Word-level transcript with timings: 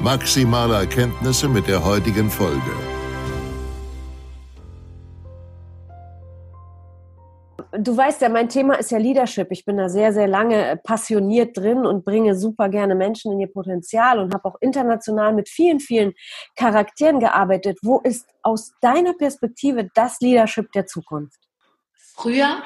maximale 0.00 0.74
Erkenntnisse 0.74 1.48
mit 1.48 1.66
der 1.66 1.84
heutigen 1.84 2.30
Folge. 2.30 2.72
du 7.78 7.96
weißt 7.96 8.22
ja, 8.22 8.28
mein 8.28 8.48
Thema 8.48 8.74
ist 8.74 8.90
ja 8.90 8.98
Leadership. 8.98 9.48
Ich 9.50 9.64
bin 9.64 9.76
da 9.76 9.88
sehr, 9.88 10.12
sehr 10.12 10.26
lange 10.26 10.70
äh, 10.70 10.76
passioniert 10.76 11.56
drin 11.56 11.86
und 11.86 12.04
bringe 12.04 12.34
super 12.34 12.68
gerne 12.68 12.94
Menschen 12.94 13.32
in 13.32 13.40
ihr 13.40 13.52
Potenzial 13.52 14.18
und 14.18 14.34
habe 14.34 14.44
auch 14.46 14.56
international 14.60 15.32
mit 15.32 15.48
vielen, 15.48 15.80
vielen 15.80 16.12
Charakteren 16.56 17.20
gearbeitet. 17.20 17.78
Wo 17.82 18.00
ist 18.00 18.26
aus 18.42 18.72
deiner 18.80 19.14
Perspektive 19.14 19.88
das 19.94 20.20
Leadership 20.20 20.70
der 20.72 20.86
Zukunft? 20.86 21.38
Früher 21.94 22.62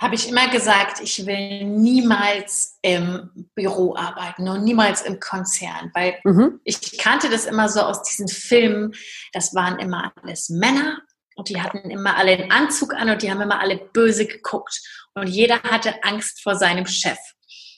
habe 0.00 0.14
ich 0.14 0.28
immer 0.28 0.48
gesagt, 0.48 1.00
ich 1.02 1.26
will 1.26 1.64
niemals 1.64 2.78
im 2.80 3.48
Büro 3.54 3.94
arbeiten 3.94 4.48
und 4.48 4.64
niemals 4.64 5.02
im 5.02 5.20
Konzern, 5.20 5.90
weil 5.92 6.18
mhm. 6.24 6.58
ich 6.64 6.96
kannte 6.98 7.28
das 7.28 7.44
immer 7.44 7.68
so 7.68 7.82
aus 7.82 8.02
diesen 8.02 8.26
Filmen. 8.26 8.94
Das 9.34 9.54
waren 9.54 9.78
immer 9.78 10.10
alles 10.22 10.48
Männer 10.48 11.02
und 11.36 11.50
die 11.50 11.60
hatten 11.60 11.90
immer 11.90 12.16
alle 12.16 12.32
einen 12.32 12.50
Anzug 12.50 12.94
an 12.94 13.10
und 13.10 13.20
die 13.20 13.30
haben 13.30 13.42
immer 13.42 13.60
alle 13.60 13.76
böse 13.76 14.24
geguckt. 14.24 14.80
Und 15.14 15.26
jeder 15.26 15.62
hatte 15.62 16.02
Angst 16.02 16.42
vor 16.42 16.56
seinem 16.56 16.86
Chef. 16.86 17.18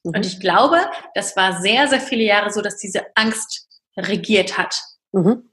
Mhm. 0.05 0.13
Und 0.15 0.25
ich 0.25 0.39
glaube, 0.39 0.79
das 1.17 1.35
war 1.35 1.61
sehr, 1.61 1.89
sehr 1.89 2.01
viele 2.01 2.23
Jahre 2.23 2.53
so, 2.53 2.63
dass 2.63 2.77
diese 2.77 3.05
Angst 3.17 3.67
regiert 3.97 4.57
hat. 4.57 4.81
Mhm. 5.11 5.51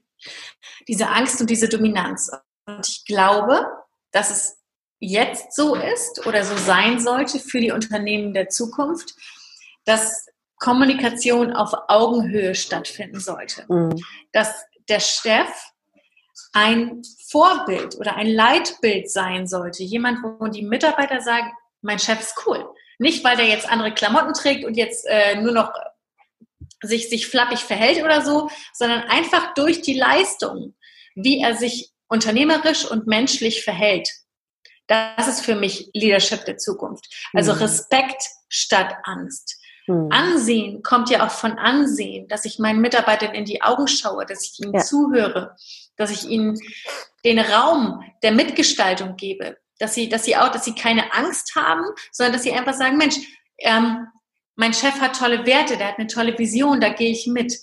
Diese 0.86 1.08
Angst 1.08 1.40
und 1.40 1.50
diese 1.50 1.68
Dominanz. 1.68 2.30
Und 2.66 2.86
ich 2.86 3.04
glaube, 3.06 3.66
dass 4.12 4.30
es 4.30 4.59
jetzt 5.00 5.56
so 5.56 5.74
ist 5.74 6.26
oder 6.26 6.44
so 6.44 6.56
sein 6.56 7.00
sollte 7.00 7.38
für 7.40 7.60
die 7.60 7.72
Unternehmen 7.72 8.34
der 8.34 8.48
Zukunft, 8.48 9.14
dass 9.84 10.26
Kommunikation 10.58 11.52
auf 11.54 11.72
Augenhöhe 11.88 12.54
stattfinden 12.54 13.18
sollte. 13.18 13.64
Mhm. 13.68 13.96
Dass 14.32 14.64
der 14.88 15.00
Chef 15.00 15.48
ein 16.52 17.02
Vorbild 17.28 17.96
oder 17.96 18.16
ein 18.16 18.26
Leitbild 18.26 19.10
sein 19.10 19.46
sollte. 19.46 19.82
Jemand, 19.82 20.18
wo 20.22 20.48
die 20.48 20.62
Mitarbeiter 20.62 21.20
sagen, 21.20 21.50
mein 21.80 21.98
Chef 21.98 22.20
ist 22.20 22.34
cool. 22.46 22.68
Nicht, 22.98 23.24
weil 23.24 23.36
der 23.36 23.46
jetzt 23.46 23.70
andere 23.70 23.94
Klamotten 23.94 24.34
trägt 24.34 24.64
und 24.64 24.76
jetzt 24.76 25.06
äh, 25.08 25.40
nur 25.40 25.52
noch 25.52 25.72
sich, 26.82 27.08
sich 27.08 27.26
flappig 27.26 27.60
verhält 27.60 28.02
oder 28.04 28.22
so, 28.22 28.50
sondern 28.74 29.02
einfach 29.04 29.54
durch 29.54 29.80
die 29.80 29.98
Leistung, 29.98 30.74
wie 31.14 31.40
er 31.40 31.56
sich 31.56 31.92
unternehmerisch 32.08 32.84
und 32.84 33.06
menschlich 33.06 33.62
verhält. 33.64 34.08
Das 34.90 35.28
ist 35.28 35.42
für 35.44 35.54
mich 35.54 35.88
Leadership 35.94 36.44
der 36.46 36.58
Zukunft. 36.58 37.06
Also 37.32 37.54
mhm. 37.54 37.60
Respekt 37.60 38.24
statt 38.48 38.92
Angst. 39.04 39.56
Mhm. 39.86 40.08
Ansehen 40.10 40.82
kommt 40.82 41.10
ja 41.10 41.24
auch 41.24 41.30
von 41.30 41.58
Ansehen, 41.58 42.26
dass 42.26 42.44
ich 42.44 42.58
meinen 42.58 42.80
Mitarbeitern 42.80 43.32
in 43.32 43.44
die 43.44 43.62
Augen 43.62 43.86
schaue, 43.86 44.26
dass 44.26 44.42
ich 44.42 44.58
ihnen 44.58 44.74
ja. 44.74 44.80
zuhöre, 44.80 45.54
dass 45.96 46.10
ich 46.10 46.28
ihnen 46.28 46.58
den 47.24 47.38
Raum 47.38 48.02
der 48.24 48.32
Mitgestaltung 48.32 49.14
gebe, 49.14 49.58
dass 49.78 49.94
sie, 49.94 50.08
dass 50.08 50.24
sie 50.24 50.36
auch, 50.36 50.48
dass 50.48 50.64
sie 50.64 50.74
keine 50.74 51.12
Angst 51.14 51.54
haben, 51.54 51.84
sondern 52.10 52.32
dass 52.32 52.42
sie 52.42 52.52
einfach 52.52 52.74
sagen, 52.74 52.96
Mensch, 52.96 53.14
ähm, 53.58 54.08
mein 54.56 54.74
Chef 54.74 55.00
hat 55.00 55.16
tolle 55.16 55.46
Werte, 55.46 55.76
der 55.76 55.86
hat 55.86 55.98
eine 55.98 56.08
tolle 56.08 56.36
Vision, 56.36 56.80
da 56.80 56.88
gehe 56.88 57.12
ich 57.12 57.28
mit. 57.28 57.56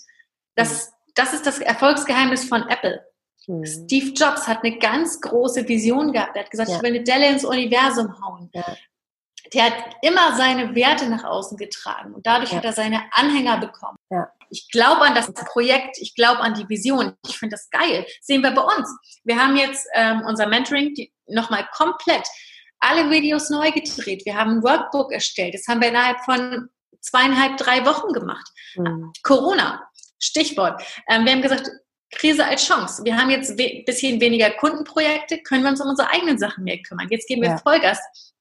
Das, 0.54 0.94
das 1.14 1.34
ist 1.34 1.46
das 1.46 1.58
Erfolgsgeheimnis 1.58 2.46
von 2.46 2.66
Apple. 2.70 3.04
Mhm. 3.48 3.64
Steve 3.64 4.12
Jobs 4.12 4.46
hat 4.46 4.62
eine 4.62 4.78
ganz 4.78 5.20
große 5.20 5.66
Vision 5.66 6.12
gehabt. 6.12 6.36
Er 6.36 6.44
hat 6.44 6.50
gesagt, 6.50 6.68
ja. 6.68 6.76
ich 6.76 6.82
will 6.82 6.94
eine 6.94 7.02
Delle 7.02 7.28
ins 7.28 7.44
Universum 7.44 8.14
hauen. 8.22 8.50
Ja. 8.52 8.64
Der 9.54 9.64
hat 9.64 9.74
immer 10.02 10.36
seine 10.36 10.74
Werte 10.74 11.08
nach 11.08 11.24
außen 11.24 11.56
getragen 11.56 12.14
und 12.14 12.26
dadurch 12.26 12.50
ja. 12.50 12.58
hat 12.58 12.64
er 12.66 12.72
seine 12.74 13.02
Anhänger 13.12 13.58
bekommen. 13.58 13.96
Ich 14.50 14.70
glaube 14.70 15.02
an 15.02 15.14
das 15.14 15.32
Projekt, 15.32 15.96
ich 15.98 16.14
glaube 16.14 16.40
an 16.40 16.54
die 16.54 16.68
Vision. 16.68 17.14
Ich 17.26 17.38
finde 17.38 17.54
das 17.54 17.70
geil. 17.70 18.06
Sehen 18.20 18.42
wir 18.42 18.50
bei 18.50 18.62
uns. 18.62 18.90
Wir 19.24 19.42
haben 19.42 19.56
jetzt 19.56 19.86
ähm, 19.94 20.22
unser 20.26 20.46
Mentoring 20.46 20.94
nochmal 21.26 21.66
komplett 21.74 22.26
alle 22.80 23.10
Videos 23.10 23.50
neu 23.50 23.70
gedreht. 23.72 24.24
Wir 24.24 24.36
haben 24.36 24.58
ein 24.58 24.62
Workbook 24.62 25.12
erstellt. 25.12 25.54
Das 25.54 25.66
haben 25.66 25.80
wir 25.80 25.88
innerhalb 25.88 26.20
von 26.24 26.68
zweieinhalb, 27.00 27.56
drei 27.56 27.84
Wochen 27.86 28.12
gemacht. 28.12 28.48
Mhm. 28.76 29.12
Corona, 29.22 29.88
Stichwort. 30.18 30.82
Ähm, 31.08 31.24
wir 31.24 31.32
haben 31.32 31.42
gesagt, 31.42 31.70
Krise 32.10 32.44
als 32.46 32.64
Chance. 32.64 33.04
Wir 33.04 33.16
haben 33.16 33.30
jetzt 33.30 33.58
ein 33.58 33.84
bisschen 33.84 34.20
weniger 34.20 34.50
Kundenprojekte, 34.50 35.38
können 35.42 35.62
wir 35.62 35.70
uns 35.70 35.80
um 35.80 35.88
unsere 35.88 36.10
eigenen 36.10 36.38
Sachen 36.38 36.64
mehr 36.64 36.78
kümmern. 36.82 37.08
Jetzt 37.10 37.28
geben 37.28 37.42
wir 37.42 37.50
ja. 37.50 37.58
Vollgas 37.58 37.98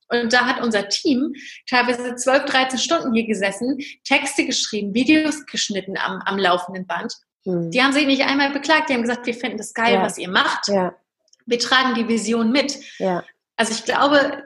und 0.10 0.32
da 0.32 0.46
hat 0.46 0.62
unser 0.62 0.88
Team 0.88 1.34
teilweise 1.70 2.16
12, 2.16 2.46
13 2.46 2.80
Stunden 2.80 3.14
hier 3.14 3.26
gesessen, 3.26 3.78
Texte 4.04 4.46
geschrieben, 4.46 4.94
Videos 4.94 5.46
geschnitten 5.46 5.98
am, 5.98 6.22
am 6.26 6.38
laufenden 6.38 6.88
Band. 6.88 7.14
Mhm. 7.44 7.72
Die 7.72 7.82
haben 7.82 7.94
sich 7.94 8.06
nicht 8.06 8.24
einmal 8.24 8.52
beklagt, 8.52 8.90
die 8.90 8.94
haben 8.94 9.02
gesagt, 9.02 9.26
wir 9.26 9.34
finden 9.34 9.58
das 9.58 9.74
geil, 9.74 9.96
ja. 9.96 10.02
was 10.02 10.18
ihr 10.18 10.30
macht. 10.30 10.68
Ja. 10.68 10.96
Wir 11.46 11.60
tragen 11.60 11.96
die 11.96 12.08
Vision 12.08 12.52
mit. 12.52 12.80
Also 13.56 13.72
ich 13.74 13.86
glaube, 13.86 14.46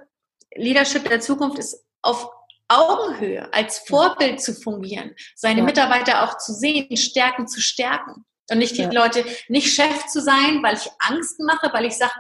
Leadership 0.56 1.08
der 1.08 1.20
Zukunft 1.20 1.60
ist 1.60 1.84
auf 2.02 2.30
Augenhöhe 2.68 3.52
als 3.54 3.80
Vorbild 3.80 4.42
zu 4.42 4.54
fungieren, 4.54 5.14
seine 5.36 5.62
Mitarbeiter 5.62 6.24
auch 6.24 6.38
zu 6.38 6.54
sehen, 6.54 6.96
Stärken 6.96 7.48
zu 7.48 7.60
stärken. 7.60 8.26
Und 8.52 8.58
nicht 8.58 8.78
die 8.78 8.84
Leute, 8.84 9.24
nicht 9.48 9.74
Chef 9.74 10.08
zu 10.08 10.22
sein, 10.22 10.62
weil 10.62 10.76
ich 10.76 10.90
Angst 11.00 11.40
mache, 11.40 11.70
weil 11.74 11.86
ich 11.86 11.98
sage, 11.98 12.12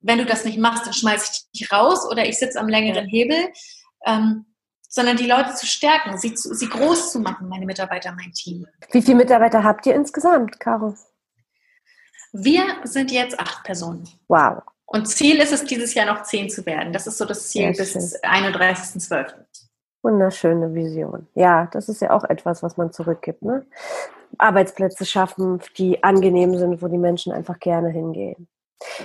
wenn 0.00 0.18
du 0.18 0.26
das 0.26 0.44
nicht 0.44 0.58
machst, 0.58 0.86
dann 0.86 0.92
schmeiße 0.92 1.30
ich 1.32 1.60
dich 1.60 1.72
raus 1.72 2.06
oder 2.10 2.26
ich 2.26 2.38
sitze 2.38 2.58
am 2.60 2.68
längeren 2.68 3.06
Hebel, 3.06 3.48
ähm, 4.04 4.46
sondern 4.88 5.16
die 5.16 5.26
Leute 5.26 5.54
zu 5.54 5.66
stärken, 5.66 6.18
sie, 6.18 6.34
zu, 6.34 6.54
sie 6.54 6.68
groß 6.68 7.12
zu 7.12 7.20
machen, 7.20 7.48
meine 7.48 7.66
Mitarbeiter, 7.66 8.12
mein 8.12 8.32
Team. 8.32 8.66
Wie 8.90 9.02
viele 9.02 9.16
Mitarbeiter 9.16 9.62
habt 9.62 9.86
ihr 9.86 9.94
insgesamt, 9.94 10.58
Caro? 10.58 10.94
Wir 12.32 12.64
sind 12.84 13.10
jetzt 13.10 13.38
acht 13.38 13.64
Personen. 13.64 14.08
Wow. 14.28 14.62
Und 14.86 15.06
Ziel 15.06 15.40
ist 15.40 15.52
es, 15.52 15.64
dieses 15.64 15.94
Jahr 15.94 16.06
noch 16.06 16.22
zehn 16.22 16.48
zu 16.48 16.64
werden. 16.64 16.92
Das 16.92 17.06
ist 17.06 17.18
so 17.18 17.24
das 17.24 17.48
Ziel 17.48 17.74
Sehr 17.74 17.84
bis 17.84 18.22
31.12. 18.22 19.34
Wunderschöne 20.02 20.72
Vision. 20.72 21.26
Ja, 21.34 21.68
das 21.72 21.88
ist 21.88 22.00
ja 22.00 22.10
auch 22.10 22.24
etwas, 22.24 22.62
was 22.62 22.76
man 22.76 22.92
zurückgibt. 22.92 23.42
Ne? 23.42 23.66
Arbeitsplätze 24.38 25.06
schaffen, 25.06 25.60
die 25.76 26.02
angenehm 26.02 26.56
sind, 26.56 26.82
wo 26.82 26.88
die 26.88 26.98
Menschen 26.98 27.32
einfach 27.32 27.58
gerne 27.58 27.90
hingehen. 27.90 28.48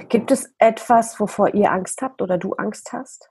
Gibt 0.09 0.31
es 0.31 0.53
etwas, 0.57 1.19
wovor 1.19 1.53
ihr 1.53 1.71
Angst 1.71 2.01
habt 2.01 2.21
oder 2.21 2.38
du 2.38 2.53
Angst 2.53 2.91
hast? 2.94 3.29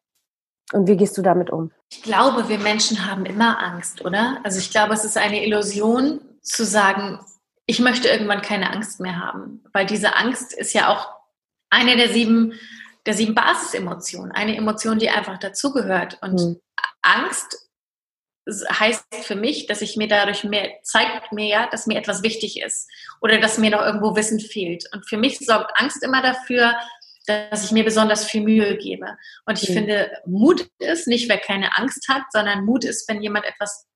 Und 0.73 0.87
wie 0.87 0.97
gehst 0.97 1.19
du 1.19 1.23
damit 1.23 1.51
um? 1.51 1.73
Ich 1.91 2.03
glaube, 2.03 2.49
wir 2.49 2.59
Menschen 2.59 3.11
haben 3.11 3.27
immer 3.27 3.61
Angst, 3.63 4.05
oder? 4.05 4.41
Also 4.45 4.59
ich 4.59 4.71
glaube, 4.71 4.95
es 4.95 5.05
ist 5.05 5.19
eine 5.19 5.45
Illusion 5.45 6.21
zu 6.43 6.65
sagen, 6.65 7.19
ich 7.67 7.81
möchte 7.81 8.09
irgendwann 8.09 8.43
keine 8.43 8.73
Angst 8.73 9.01
mehr 9.01 9.19
haben, 9.19 9.65
weil 9.73 9.87
diese 9.87 10.17
Angst 10.17 10.53
ist 10.53 10.73
ja 10.73 10.89
auch 10.89 11.09
eine 11.71 11.97
der 11.97 12.09
sieben, 12.09 12.55
der 13.07 13.15
sieben 13.15 13.35
Basisemotionen, 13.35 14.33
eine 14.33 14.57
Emotion, 14.57 14.99
die 14.99 15.11
einfach 15.11 15.39
dazugehört. 15.39 16.19
Und 16.23 16.41
hm. 16.41 16.61
Angst 17.03 17.70
heißt 18.47 19.05
für 19.23 19.37
mich, 19.37 19.67
dass 19.67 19.83
ich 19.83 19.97
mir 19.97 20.09
dadurch 20.09 20.45
mehr, 20.45 20.71
zeigt 20.83 21.33
mir 21.33 21.47
ja, 21.47 21.69
dass 21.71 21.87
mir 21.87 21.99
etwas 21.99 22.23
wichtig 22.23 22.61
ist 22.61 22.89
oder 23.21 23.39
dass 23.39 23.59
mir 23.59 23.71
noch 23.71 23.83
irgendwo 23.83 24.17
Wissen 24.17 24.41
fehlt. 24.41 24.85
Und 24.93 25.09
für 25.09 25.17
mich 25.17 25.39
sorgt 25.39 25.73
Angst 25.81 26.03
immer 26.03 26.23
dafür, 26.23 26.75
dass 27.27 27.65
ich 27.65 27.73
mir 27.73 27.85
besonders 27.85 28.25
viel 28.25 28.43
Mühe 28.43 28.77
gebe. 28.77 29.17
Und 29.47 29.63
ich 29.63 29.69
mhm. 29.69 29.75
finde, 29.75 30.11
Mut 30.27 30.69
ist 30.79 31.07
nicht, 31.07 31.29
wer 31.29 31.39
keine 31.39 31.77
Angst 31.77 32.09
hat, 32.09 32.23
sondern 32.33 32.65
Mut 32.65 32.85
ist, 32.85 33.09
wenn 33.09 33.23
jemand 33.23 33.45
etwas 33.45 33.87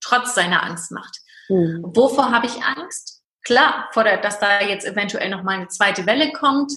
trotz 0.00 0.34
seiner 0.34 0.62
Angst 0.62 0.90
macht. 0.90 1.18
Mhm. 1.48 1.82
Wovor 1.84 2.30
habe 2.30 2.46
ich 2.46 2.62
Angst? 2.62 3.22
Klar, 3.44 3.88
vor 3.92 4.04
der, 4.04 4.18
dass 4.18 4.38
da 4.38 4.60
jetzt 4.60 4.86
eventuell 4.86 5.30
noch 5.30 5.42
mal 5.42 5.56
eine 5.56 5.68
zweite 5.68 6.06
Welle 6.06 6.32
kommt, 6.32 6.72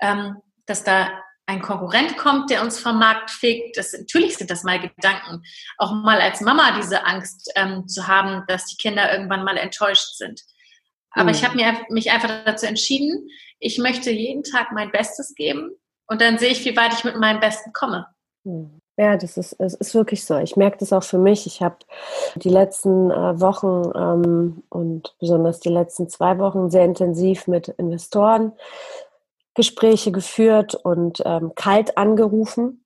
ähm, 0.00 0.36
dass 0.66 0.84
da 0.84 1.10
ein 1.50 1.62
Konkurrent 1.62 2.16
kommt, 2.16 2.50
der 2.50 2.62
uns 2.62 2.78
vom 2.78 2.98
Markt 2.98 3.30
fegt. 3.30 3.76
Das, 3.76 3.92
natürlich 3.92 4.36
sind 4.36 4.50
das 4.50 4.62
mal 4.62 4.80
Gedanken. 4.80 5.42
Auch 5.78 5.92
mal 5.92 6.20
als 6.20 6.40
Mama 6.40 6.76
diese 6.76 7.04
Angst 7.04 7.50
ähm, 7.56 7.88
zu 7.88 8.06
haben, 8.06 8.44
dass 8.46 8.66
die 8.66 8.76
Kinder 8.76 9.12
irgendwann 9.12 9.44
mal 9.44 9.56
enttäuscht 9.56 10.16
sind. 10.16 10.40
Aber 11.10 11.24
mhm. 11.24 11.30
ich 11.30 11.44
habe 11.44 11.56
mich 11.90 12.10
einfach 12.12 12.44
dazu 12.44 12.66
entschieden, 12.66 13.28
ich 13.58 13.78
möchte 13.78 14.10
jeden 14.10 14.44
Tag 14.44 14.68
mein 14.72 14.92
Bestes 14.92 15.34
geben 15.34 15.72
und 16.06 16.20
dann 16.20 16.38
sehe 16.38 16.50
ich, 16.50 16.64
wie 16.64 16.76
weit 16.76 16.94
ich 16.94 17.04
mit 17.04 17.16
meinem 17.16 17.40
Besten 17.40 17.72
komme. 17.72 18.06
Mhm. 18.44 18.80
Ja, 18.96 19.16
das 19.16 19.38
ist, 19.38 19.54
es 19.58 19.72
ist 19.72 19.94
wirklich 19.94 20.26
so. 20.26 20.36
Ich 20.36 20.56
merke 20.56 20.76
das 20.76 20.92
auch 20.92 21.02
für 21.02 21.16
mich. 21.16 21.46
Ich 21.46 21.62
habe 21.62 21.78
die 22.34 22.50
letzten 22.50 23.10
äh, 23.10 23.40
Wochen 23.40 23.90
ähm, 23.96 24.62
und 24.68 25.16
besonders 25.18 25.58
die 25.58 25.70
letzten 25.70 26.10
zwei 26.10 26.38
Wochen 26.38 26.70
sehr 26.70 26.84
intensiv 26.84 27.46
mit 27.46 27.68
Investoren 27.68 28.52
Gespräche 29.54 30.12
geführt 30.12 30.74
und 30.74 31.22
ähm, 31.24 31.52
kalt 31.54 31.96
angerufen. 31.96 32.84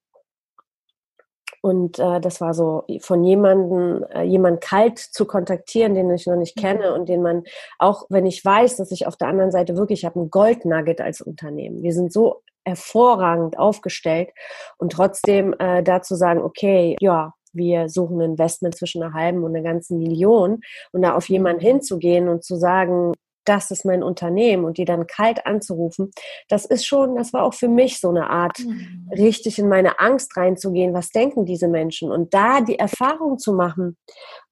Und 1.60 1.98
äh, 1.98 2.20
das 2.20 2.42
war 2.42 2.52
so 2.52 2.84
von 3.00 3.24
jemandem, 3.24 4.04
äh, 4.14 4.22
jemand 4.22 4.60
kalt 4.60 4.98
zu 4.98 5.24
kontaktieren, 5.24 5.94
den 5.94 6.10
ich 6.10 6.26
noch 6.26 6.36
nicht 6.36 6.58
kenne 6.58 6.90
mhm. 6.90 6.94
und 6.94 7.08
den 7.08 7.22
man, 7.22 7.44
auch 7.78 8.04
wenn 8.10 8.26
ich 8.26 8.44
weiß, 8.44 8.76
dass 8.76 8.90
ich 8.90 9.06
auf 9.06 9.16
der 9.16 9.28
anderen 9.28 9.50
Seite 9.50 9.76
wirklich 9.76 10.04
habe, 10.04 10.20
ein 10.20 10.30
Goldnugget 10.30 11.00
als 11.00 11.22
Unternehmen. 11.22 11.82
Wir 11.82 11.94
sind 11.94 12.12
so 12.12 12.42
hervorragend 12.66 13.58
aufgestellt 13.58 14.30
und 14.76 14.92
trotzdem 14.92 15.54
äh, 15.58 15.82
dazu 15.82 16.16
sagen, 16.16 16.42
okay, 16.42 16.96
ja, 17.00 17.32
wir 17.54 17.88
suchen 17.88 18.20
ein 18.20 18.32
Investment 18.32 18.76
zwischen 18.76 19.02
einer 19.02 19.14
halben 19.14 19.42
und 19.44 19.54
einer 19.54 19.64
ganzen 19.64 19.98
Million 19.98 20.60
und 20.92 21.02
da 21.02 21.14
auf 21.14 21.28
jemanden 21.28 21.62
mhm. 21.62 21.68
hinzugehen 21.68 22.28
und 22.28 22.44
zu 22.44 22.56
sagen, 22.56 23.12
das 23.44 23.70
ist 23.70 23.84
mein 23.84 24.02
Unternehmen 24.02 24.64
und 24.64 24.78
die 24.78 24.84
dann 24.84 25.06
kalt 25.06 25.46
anzurufen, 25.46 26.10
das 26.48 26.64
ist 26.64 26.86
schon, 26.86 27.16
das 27.16 27.32
war 27.32 27.42
auch 27.42 27.54
für 27.54 27.68
mich 27.68 28.00
so 28.00 28.10
eine 28.10 28.30
Art, 28.30 28.58
mhm. 28.58 29.10
richtig 29.12 29.58
in 29.58 29.68
meine 29.68 30.00
Angst 30.00 30.36
reinzugehen, 30.36 30.94
was 30.94 31.10
denken 31.10 31.44
diese 31.44 31.68
Menschen 31.68 32.10
und 32.10 32.34
da 32.34 32.60
die 32.60 32.78
Erfahrung 32.78 33.38
zu 33.38 33.52
machen, 33.52 33.96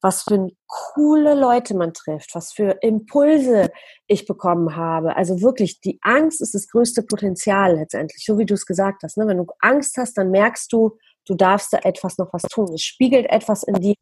was 0.00 0.22
für 0.22 0.48
coole 0.66 1.34
Leute 1.34 1.74
man 1.76 1.92
trifft, 1.92 2.34
was 2.34 2.52
für 2.52 2.78
Impulse 2.80 3.70
ich 4.06 4.26
bekommen 4.26 4.76
habe. 4.76 5.16
Also 5.16 5.42
wirklich, 5.42 5.80
die 5.80 5.98
Angst 6.02 6.40
ist 6.40 6.54
das 6.54 6.68
größte 6.68 7.02
Potenzial 7.02 7.76
letztendlich, 7.76 8.24
so 8.24 8.38
wie 8.38 8.46
du 8.46 8.54
es 8.54 8.66
gesagt 8.66 9.02
hast. 9.02 9.16
Ne? 9.16 9.26
Wenn 9.26 9.38
du 9.38 9.46
Angst 9.60 9.96
hast, 9.98 10.16
dann 10.16 10.30
merkst 10.30 10.72
du, 10.72 10.98
du 11.26 11.34
darfst 11.34 11.72
da 11.72 11.78
etwas 11.78 12.18
noch 12.18 12.32
was 12.32 12.42
tun. 12.42 12.72
Es 12.74 12.82
spiegelt 12.82 13.26
etwas 13.30 13.62
in 13.62 13.74
dir, 13.74 13.94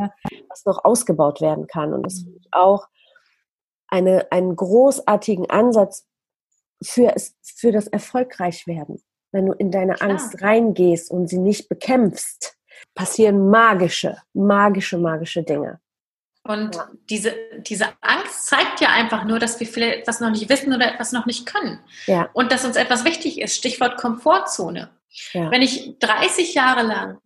was 0.49 0.65
noch 0.65 0.85
ausgebaut 0.85 1.41
werden 1.41 1.67
kann. 1.67 1.93
Und 1.93 2.05
das 2.05 2.21
finde 2.23 2.39
ich 2.41 2.49
auch 2.53 2.87
eine, 3.91 4.31
einen 4.31 4.57
großartigen 4.57 5.51
Ansatz 5.51 6.07
für, 6.83 7.15
es, 7.15 7.37
für 7.43 7.73
das 7.73 7.87
Erfolgreichwerden. 7.87 9.03
Wenn 9.33 9.47
du 9.47 9.53
in 9.53 9.71
deine 9.71 9.95
Klar. 9.95 10.11
Angst 10.11 10.43
reingehst 10.43 11.11
und 11.11 11.29
sie 11.29 11.39
nicht 11.39 11.69
bekämpfst, 11.69 12.57
passieren 12.95 13.51
magische, 13.51 14.17
magische, 14.33 14.99
magische 14.99 15.43
Dinge. 15.43 15.81
Und 16.43 16.75
ja. 16.75 16.89
diese, 17.11 17.35
diese 17.59 17.89
Angst 18.01 18.47
zeigt 18.47 18.81
ja 18.81 18.89
einfach 18.89 19.25
nur, 19.25 19.39
dass 19.39 19.61
wir 19.61 19.67
vielleicht 19.67 20.01
etwas 20.01 20.21
noch 20.21 20.31
nicht 20.31 20.49
wissen 20.49 20.73
oder 20.73 20.93
etwas 20.93 21.13
noch 21.13 21.27
nicht 21.27 21.47
können. 21.47 21.81
Ja. 22.07 22.31
Und 22.33 22.51
dass 22.51 22.65
uns 22.65 22.77
etwas 22.77 23.05
wichtig 23.05 23.41
ist. 23.41 23.57
Stichwort 23.57 23.99
Komfortzone. 23.99 24.91
Ja. 25.33 25.51
Wenn 25.51 25.61
ich 25.61 25.99
30 25.99 26.55
Jahre 26.55 26.83
lang 26.83 27.19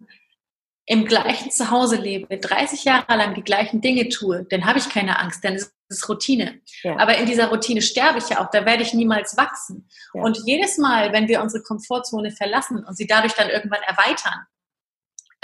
im 0.87 1.07
gleichen 1.07 1.51
Zuhause 1.51 1.97
lebe, 1.97 2.39
30 2.39 2.85
Jahre 2.85 3.17
lang 3.17 3.35
die 3.35 3.43
gleichen 3.43 3.81
Dinge 3.81 4.09
tue, 4.09 4.47
dann 4.51 4.67
habe 4.67 4.79
ich 4.79 4.89
keine 4.89 5.19
Angst, 5.19 5.45
dann 5.45 5.55
ist 5.55 5.73
es 5.89 6.09
Routine. 6.09 6.61
Ja. 6.83 6.99
Aber 6.99 7.17
in 7.17 7.27
dieser 7.27 7.49
Routine 7.49 7.81
sterbe 7.81 8.19
ich 8.19 8.29
ja 8.29 8.45
auch, 8.45 8.51
da 8.51 8.67
werde 8.67 8.83
ich 8.83 8.93
niemals 8.93 9.37
wachsen. 9.37 9.89
Ja. 10.13 10.23
Und 10.23 10.39
jedes 10.45 10.77
Mal, 10.77 11.13
wenn 11.13 11.29
wir 11.29 11.41
unsere 11.41 11.63
Komfortzone 11.63 12.33
verlassen 12.33 12.85
und 12.85 12.97
sie 12.97 13.07
dadurch 13.07 13.33
dann 13.33 13.49
irgendwann 13.49 13.83
erweitern, 13.83 14.47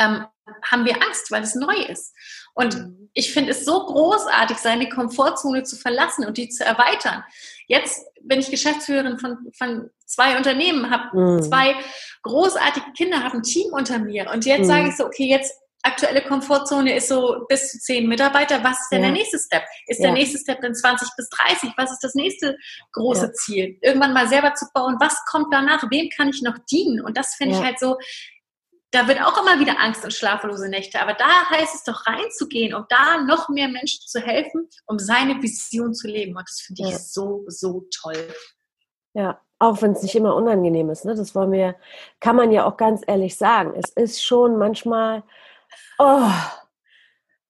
ähm, 0.00 0.26
haben 0.68 0.84
wir 0.84 1.02
Angst, 1.02 1.30
weil 1.30 1.42
es 1.42 1.54
neu 1.54 1.76
ist. 1.88 2.14
Und 2.54 2.76
mhm. 2.76 3.10
ich 3.14 3.32
finde 3.32 3.52
es 3.52 3.64
so 3.64 3.86
großartig, 3.86 4.56
seine 4.58 4.88
Komfortzone 4.88 5.62
zu 5.62 5.76
verlassen 5.76 6.26
und 6.26 6.36
die 6.38 6.48
zu 6.48 6.64
erweitern. 6.64 7.22
Jetzt 7.66 8.04
bin 8.22 8.40
ich 8.40 8.50
Geschäftsführerin 8.50 9.18
von, 9.18 9.38
von 9.56 9.90
zwei 10.06 10.36
Unternehmen, 10.36 10.90
habe 10.90 11.16
mhm. 11.16 11.42
zwei 11.42 11.76
großartige 12.22 12.92
Kinder, 12.96 13.22
habe 13.22 13.38
ein 13.38 13.42
Team 13.42 13.72
unter 13.72 13.98
mir. 13.98 14.30
Und 14.32 14.44
jetzt 14.44 14.62
mhm. 14.62 14.66
sage 14.66 14.88
ich 14.88 14.96
so, 14.96 15.06
okay, 15.06 15.28
jetzt 15.28 15.54
aktuelle 15.82 16.22
Komfortzone 16.22 16.94
ist 16.94 17.08
so 17.08 17.46
bis 17.48 17.70
zu 17.70 17.78
zehn 17.78 18.06
Mitarbeiter. 18.06 18.62
Was 18.62 18.80
ist 18.80 18.88
denn 18.92 19.00
ja. 19.00 19.06
der 19.06 19.16
nächste 19.16 19.38
Step? 19.38 19.62
Ist 19.86 20.00
ja. 20.00 20.06
der 20.06 20.12
nächste 20.12 20.38
Step 20.38 20.60
dann 20.60 20.74
20 20.74 21.08
bis 21.16 21.28
30? 21.30 21.70
Was 21.76 21.90
ist 21.92 22.04
das 22.04 22.14
nächste 22.14 22.56
große 22.92 23.26
ja. 23.26 23.32
Ziel? 23.32 23.78
Irgendwann 23.80 24.12
mal 24.12 24.28
selber 24.28 24.54
zu 24.54 24.66
bauen. 24.74 24.96
Was 25.00 25.16
kommt 25.30 25.52
danach? 25.52 25.82
Wem 25.90 26.10
kann 26.14 26.28
ich 26.28 26.42
noch 26.42 26.58
dienen? 26.70 27.00
Und 27.00 27.16
das 27.16 27.34
finde 27.34 27.56
ich 27.56 27.62
halt 27.62 27.78
so, 27.78 27.96
da 28.90 29.06
wird 29.06 29.20
auch 29.22 29.40
immer 29.40 29.60
wieder 29.60 29.80
Angst 29.80 30.04
und 30.04 30.12
schlaflose 30.12 30.68
Nächte. 30.68 31.00
Aber 31.00 31.14
da 31.14 31.48
heißt 31.50 31.74
es 31.74 31.84
doch 31.84 32.06
reinzugehen, 32.06 32.74
um 32.74 32.84
da 32.88 33.22
noch 33.22 33.48
mehr 33.48 33.68
Menschen 33.68 34.02
zu 34.06 34.20
helfen, 34.20 34.68
um 34.86 34.98
seine 34.98 35.40
Vision 35.40 35.94
zu 35.94 36.08
leben. 36.08 36.36
Und 36.36 36.48
das 36.48 36.60
finde 36.60 36.90
ich 36.90 36.98
so, 36.98 37.44
so 37.46 37.86
toll. 37.94 38.34
Ja, 39.14 39.40
auch 39.58 39.80
wenn 39.82 39.92
es 39.92 40.02
nicht 40.02 40.14
immer 40.14 40.34
unangenehm 40.34 40.90
ist. 40.90 41.04
Ne? 41.04 41.14
Das 41.14 41.34
wollen 41.34 41.52
wir, 41.52 41.76
kann 42.18 42.36
man 42.36 42.50
ja 42.50 42.64
auch 42.64 42.76
ganz 42.76 43.02
ehrlich 43.06 43.36
sagen. 43.36 43.74
Es 43.76 43.90
ist 43.90 44.24
schon 44.24 44.56
manchmal, 44.56 45.22
oh, 45.98 46.30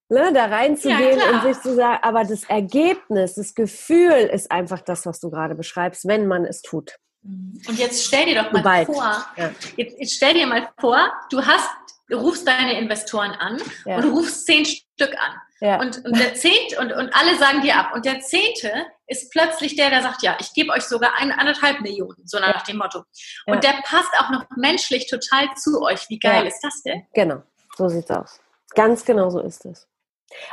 ne, 0.09 0.33
da 0.35 0.47
reinzugehen 0.47 1.19
ja, 1.19 1.31
und 1.31 1.43
sich 1.43 1.63
zu 1.63 1.75
sagen, 1.75 2.03
aber 2.03 2.25
das 2.25 2.45
Ergebnis, 2.45 3.35
das 3.35 3.55
Gefühl 3.55 4.29
ist 4.33 4.51
einfach 4.51 4.81
das, 4.81 5.07
was 5.07 5.21
du 5.21 5.31
gerade 5.31 5.55
beschreibst, 5.55 6.07
wenn 6.07 6.27
man 6.27 6.45
es 6.45 6.61
tut. 6.63 6.99
Und 7.23 7.79
jetzt 7.79 8.05
stell 8.07 8.27
dir 8.27 8.43
doch 8.43 8.53
mal 8.53 8.63
Bald. 8.63 8.87
vor, 8.87 9.27
ja. 9.37 9.51
jetzt, 9.77 9.99
jetzt, 9.99 10.15
stell 10.15 10.35
dir 10.35 10.47
mal 10.47 10.71
vor, 10.79 11.13
du 11.31 11.45
hast, 11.45 11.69
du 12.09 12.19
rufst 12.19 12.47
deine 12.47 12.79
Investoren 12.79 13.33
an 13.33 13.61
ja. 13.85 13.97
und 13.97 14.05
du 14.05 14.11
rufst 14.11 14.47
zehn 14.47 14.65
Stück 14.65 15.15
an. 15.19 15.35
Ja. 15.61 15.79
Und, 15.79 16.03
und 16.07 16.19
der 16.19 16.35
zehnte, 16.35 16.79
und, 16.79 16.91
und 16.93 17.15
alle 17.15 17.37
sagen 17.37 17.61
dir 17.61 17.77
ab. 17.77 17.93
Und 17.95 18.07
der 18.07 18.21
zehnte 18.21 18.73
ist 19.07 19.31
plötzlich 19.31 19.77
der, 19.77 19.91
der 19.91 20.03
sagt, 20.03 20.23
ja, 20.23 20.39
ich 20.41 20.55
gebe 20.55 20.73
euch 20.73 20.85
sogar 20.85 21.19
eine, 21.19 21.39
anderthalb 21.39 21.83
Millionen, 21.83 22.27
so 22.27 22.39
nach 22.39 22.63
dem 22.63 22.79
Motto. 22.79 23.03
Und 23.45 23.63
der 23.63 23.75
passt 23.85 24.11
auch 24.19 24.31
noch 24.31 24.47
menschlich 24.57 25.07
total 25.11 25.49
zu 25.57 25.83
euch. 25.83 26.09
Wie 26.09 26.19
geil 26.19 26.47
ist 26.47 26.61
das 26.63 26.83
denn? 26.83 27.07
Genau, 27.13 27.43
so 27.77 27.89
sieht's 27.89 28.11
aus. 28.11 28.41
Ganz 28.75 29.05
genau 29.05 29.29
so 29.29 29.41
ist 29.41 29.67
es 29.67 29.90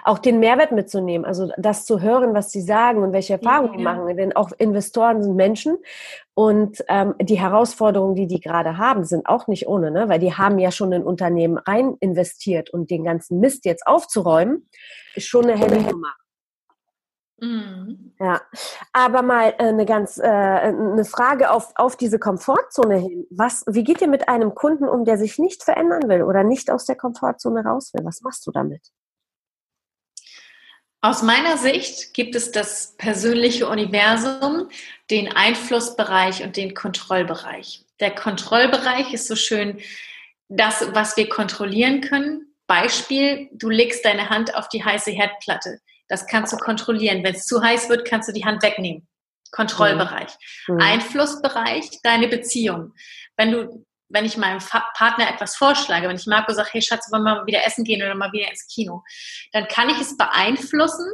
auch 0.03 0.19
den 0.19 0.39
Mehrwert 0.39 0.71
mitzunehmen, 0.71 1.25
also 1.25 1.51
das 1.57 1.85
zu 1.85 2.01
hören, 2.01 2.33
was 2.33 2.51
sie 2.51 2.61
sagen 2.61 3.03
und 3.03 3.13
welche 3.13 3.33
Erfahrungen 3.33 3.73
ja, 3.73 3.77
die 3.77 3.83
machen. 3.83 4.17
Denn 4.17 4.35
auch 4.35 4.51
Investoren 4.57 5.23
sind 5.23 5.35
Menschen 5.35 5.77
und 6.33 6.83
ähm, 6.87 7.15
die 7.19 7.39
Herausforderungen, 7.39 8.15
die 8.15 8.27
die 8.27 8.39
gerade 8.39 8.77
haben, 8.77 9.03
sind 9.03 9.27
auch 9.27 9.47
nicht 9.47 9.67
ohne, 9.67 9.91
ne? 9.91 10.09
weil 10.09 10.19
die 10.19 10.33
haben 10.33 10.59
ja 10.59 10.71
schon 10.71 10.91
in 10.91 11.03
Unternehmen 11.03 11.57
rein 11.57 11.95
investiert 11.99 12.69
und 12.69 12.89
den 12.91 13.03
ganzen 13.03 13.39
Mist 13.39 13.65
jetzt 13.65 13.85
aufzuräumen, 13.87 14.69
ist 15.15 15.27
schon 15.27 15.45
eine 15.45 15.57
helle 15.57 15.81
Nummer. 15.81 16.13
Mhm. 17.39 18.13
Ja, 18.19 18.41
aber 18.93 19.21
mal 19.21 19.53
äh, 19.59 19.65
eine 19.65 19.85
ganz 19.85 20.17
äh, 20.17 20.23
eine 20.23 21.05
Frage 21.05 21.51
auf, 21.51 21.71
auf 21.75 21.95
diese 21.95 22.17
Komfortzone 22.17 22.97
hin. 22.97 23.27
Was, 23.29 23.63
wie 23.67 23.83
geht 23.83 24.01
ihr 24.01 24.07
mit 24.07 24.27
einem 24.27 24.55
Kunden 24.55 24.89
um, 24.89 25.05
der 25.05 25.19
sich 25.19 25.37
nicht 25.37 25.63
verändern 25.63 26.09
will 26.09 26.23
oder 26.23 26.43
nicht 26.43 26.71
aus 26.71 26.85
der 26.85 26.95
Komfortzone 26.95 27.63
raus 27.63 27.93
will? 27.93 28.03
Was 28.05 28.21
machst 28.21 28.45
du 28.47 28.51
damit? 28.51 28.91
Aus 31.07 31.21
meiner 31.21 31.57
Sicht 31.57 32.13
gibt 32.13 32.35
es 32.35 32.51
das 32.51 32.93
persönliche 32.97 33.69
Universum, 33.69 34.69
den 35.09 35.31
Einflussbereich 35.31 36.43
und 36.43 36.57
den 36.57 36.73
Kontrollbereich. 36.73 37.85
Der 38.01 38.13
Kontrollbereich 38.13 39.13
ist 39.13 39.25
so 39.25 39.37
schön 39.37 39.79
das, 40.49 40.85
was 40.91 41.15
wir 41.15 41.29
kontrollieren 41.29 42.01
können. 42.01 42.53
Beispiel, 42.67 43.47
du 43.53 43.69
legst 43.69 44.03
deine 44.03 44.29
Hand 44.29 44.53
auf 44.53 44.67
die 44.67 44.83
heiße 44.83 45.11
Herdplatte. 45.11 45.79
Das 46.09 46.27
kannst 46.27 46.51
du 46.51 46.57
kontrollieren. 46.57 47.23
Wenn 47.23 47.35
es 47.35 47.45
zu 47.45 47.63
heiß 47.63 47.87
wird, 47.87 48.05
kannst 48.05 48.27
du 48.27 48.33
die 48.33 48.43
Hand 48.43 48.61
wegnehmen. 48.61 49.07
Kontrollbereich. 49.51 50.33
Mhm. 50.67 50.81
Einflussbereich, 50.81 51.89
deine 52.03 52.27
Beziehung. 52.27 52.93
Wenn 53.37 53.53
du 53.53 53.86
wenn 54.09 54.25
ich 54.25 54.37
meinem 54.37 54.59
Partner 54.59 55.29
etwas 55.29 55.55
vorschlage, 55.55 56.07
wenn 56.07 56.15
ich 56.15 56.27
Marco 56.27 56.53
sage, 56.53 56.69
hey 56.71 56.81
Schatz, 56.81 57.11
wollen 57.11 57.23
wir 57.23 57.35
mal 57.35 57.45
wieder 57.45 57.65
essen 57.65 57.83
gehen 57.83 58.01
oder 58.01 58.15
mal 58.15 58.31
wieder 58.31 58.49
ins 58.49 58.67
Kino, 58.67 59.03
dann 59.51 59.67
kann 59.67 59.89
ich 59.89 59.99
es 59.99 60.17
beeinflussen, 60.17 61.05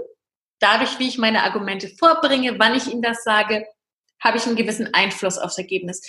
dadurch, 0.60 1.00
wie 1.00 1.08
ich 1.08 1.18
meine 1.18 1.44
Argumente 1.44 1.90
vorbringe, 1.98 2.58
wann 2.60 2.76
ich 2.76 2.88
ihm 2.88 3.02
das 3.02 3.24
sage, 3.24 3.66
habe 4.24 4.38
ich 4.38 4.46
einen 4.46 4.56
gewissen 4.56 4.94
Einfluss 4.94 5.38
aufs 5.38 5.58
Ergebnis. 5.58 6.02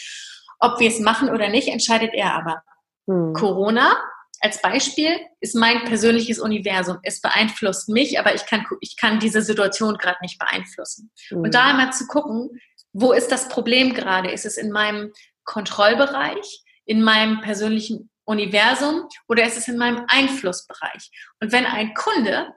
Ob 0.60 0.78
wir 0.78 0.88
es 0.88 1.00
machen 1.00 1.30
oder 1.30 1.48
nicht, 1.48 1.68
entscheidet 1.68 2.14
er 2.14 2.34
aber. 2.34 2.62
Hm. 3.06 3.32
Corona 3.32 3.96
als 4.40 4.60
Beispiel 4.60 5.20
ist 5.40 5.54
mein 5.54 5.84
persönliches 5.84 6.38
Universum. 6.38 6.98
Es 7.02 7.20
beeinflusst 7.20 7.88
mich, 7.88 8.18
aber 8.18 8.34
ich 8.34 8.46
kann, 8.46 8.66
ich 8.80 8.96
kann 8.96 9.18
diese 9.18 9.42
Situation 9.42 9.96
gerade 9.96 10.18
nicht 10.20 10.38
beeinflussen. 10.38 11.10
Hm. 11.28 11.42
Und 11.42 11.54
da 11.54 11.68
einmal 11.68 11.92
zu 11.92 12.06
gucken, 12.06 12.60
wo 12.92 13.12
ist 13.12 13.32
das 13.32 13.48
Problem 13.48 13.94
gerade? 13.94 14.30
Ist 14.30 14.46
es 14.46 14.56
in 14.56 14.70
meinem 14.70 15.12
Kontrollbereich? 15.44 16.63
In 16.84 17.02
meinem 17.02 17.40
persönlichen 17.40 18.10
Universum 18.24 19.08
oder 19.28 19.46
ist 19.46 19.56
es 19.56 19.68
in 19.68 19.76
meinem 19.76 20.04
Einflussbereich? 20.08 21.10
Und 21.40 21.52
wenn 21.52 21.66
ein 21.66 21.94
Kunde 21.94 22.54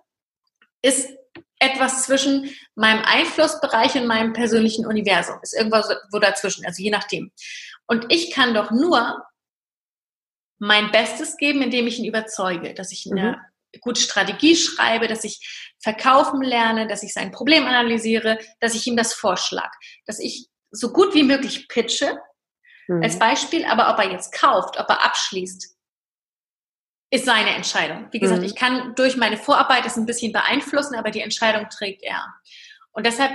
ist 0.81 1.09
etwas 1.59 2.03
zwischen 2.03 2.53
meinem 2.75 3.03
Einflussbereich 3.03 3.95
und 3.95 4.07
meinem 4.07 4.33
persönlichen 4.33 4.85
Universum, 4.85 5.39
ist 5.41 5.55
irgendwas 5.55 5.89
wo 6.11 6.19
dazwischen, 6.19 6.65
also 6.65 6.81
je 6.81 6.91
nachdem. 6.91 7.31
Und 7.87 8.05
ich 8.09 8.31
kann 8.31 8.53
doch 8.53 8.71
nur 8.71 9.25
mein 10.59 10.91
Bestes 10.91 11.37
geben, 11.37 11.61
indem 11.61 11.87
ich 11.87 11.99
ihn 11.99 12.05
überzeuge, 12.05 12.73
dass 12.73 12.91
ich 12.91 13.07
eine 13.09 13.31
mhm. 13.31 13.79
gute 13.81 14.01
Strategie 14.01 14.55
schreibe, 14.55 15.07
dass 15.07 15.23
ich 15.23 15.73
verkaufen 15.79 16.41
lerne, 16.41 16.87
dass 16.87 17.03
ich 17.03 17.13
sein 17.13 17.31
Problem 17.31 17.65
analysiere, 17.65 18.39
dass 18.59 18.75
ich 18.75 18.85
ihm 18.87 18.97
das 18.97 19.13
vorschlag, 19.13 19.71
dass 20.05 20.19
ich 20.19 20.47
so 20.71 20.91
gut 20.91 21.13
wie 21.13 21.23
möglich 21.23 21.67
pitche 21.67 22.19
mhm. 22.87 23.03
als 23.03 23.19
Beispiel, 23.19 23.65
aber 23.65 23.91
ob 23.91 23.99
er 23.99 24.11
jetzt 24.11 24.33
kauft, 24.33 24.79
ob 24.79 24.89
er 24.89 25.05
abschließt, 25.05 25.75
ist 27.09 27.25
seine 27.25 27.51
Entscheidung. 27.55 28.07
Wie 28.11 28.19
gesagt, 28.19 28.41
mhm. 28.41 28.45
ich 28.45 28.55
kann 28.55 28.95
durch 28.95 29.15
meine 29.15 29.37
Vorarbeit 29.37 29.85
es 29.85 29.95
ein 29.95 30.05
bisschen 30.05 30.33
beeinflussen, 30.33 30.95
aber 30.95 31.11
die 31.11 31.21
Entscheidung 31.21 31.69
trägt 31.69 32.03
er. 32.03 32.25
Und 32.91 33.05
deshalb, 33.05 33.31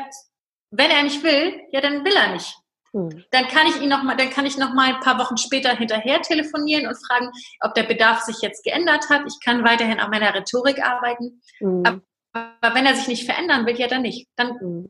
wenn 0.71 0.91
er 0.91 1.03
nicht 1.03 1.23
will, 1.23 1.61
ja, 1.71 1.81
dann 1.81 2.05
will 2.05 2.15
er 2.15 2.33
nicht. 2.33 2.55
Mhm. 2.93 3.25
Dann 3.31 3.49
kann 3.49 3.67
ich 3.67 3.81
ihn 3.81 3.89
noch 3.89 4.03
mal, 4.03 4.17
dann 4.17 4.31
kann 4.31 4.45
ich 4.45 4.59
noch 4.59 4.75
mal 4.75 4.95
ein 4.95 5.01
paar 5.01 5.19
Wochen 5.19 5.39
später 5.39 5.75
hinterher 5.75 6.21
telefonieren 6.21 6.87
und 6.87 6.97
fragen, 7.07 7.31
ob 7.61 7.75
der 7.75 7.85
Bedarf 7.85 8.21
sich 8.21 8.43
jetzt 8.43 8.65
geändert 8.65 9.09
hat. 9.09 9.23
Ich 9.27 9.39
kann 9.43 9.65
weiterhin 9.65 10.01
an 10.01 10.11
meiner 10.11 10.35
Rhetorik 10.35 10.85
arbeiten. 10.85 11.41
Mhm. 11.61 12.03
Aber 12.33 12.75
wenn 12.75 12.87
er 12.87 12.95
sich 12.95 13.09
nicht 13.09 13.25
verändern 13.25 13.67
will, 13.67 13.79
ja 13.79 13.89
dann 13.89 14.03
nicht. 14.03 14.29
Dann 14.37 14.59
mhm. 14.61 14.89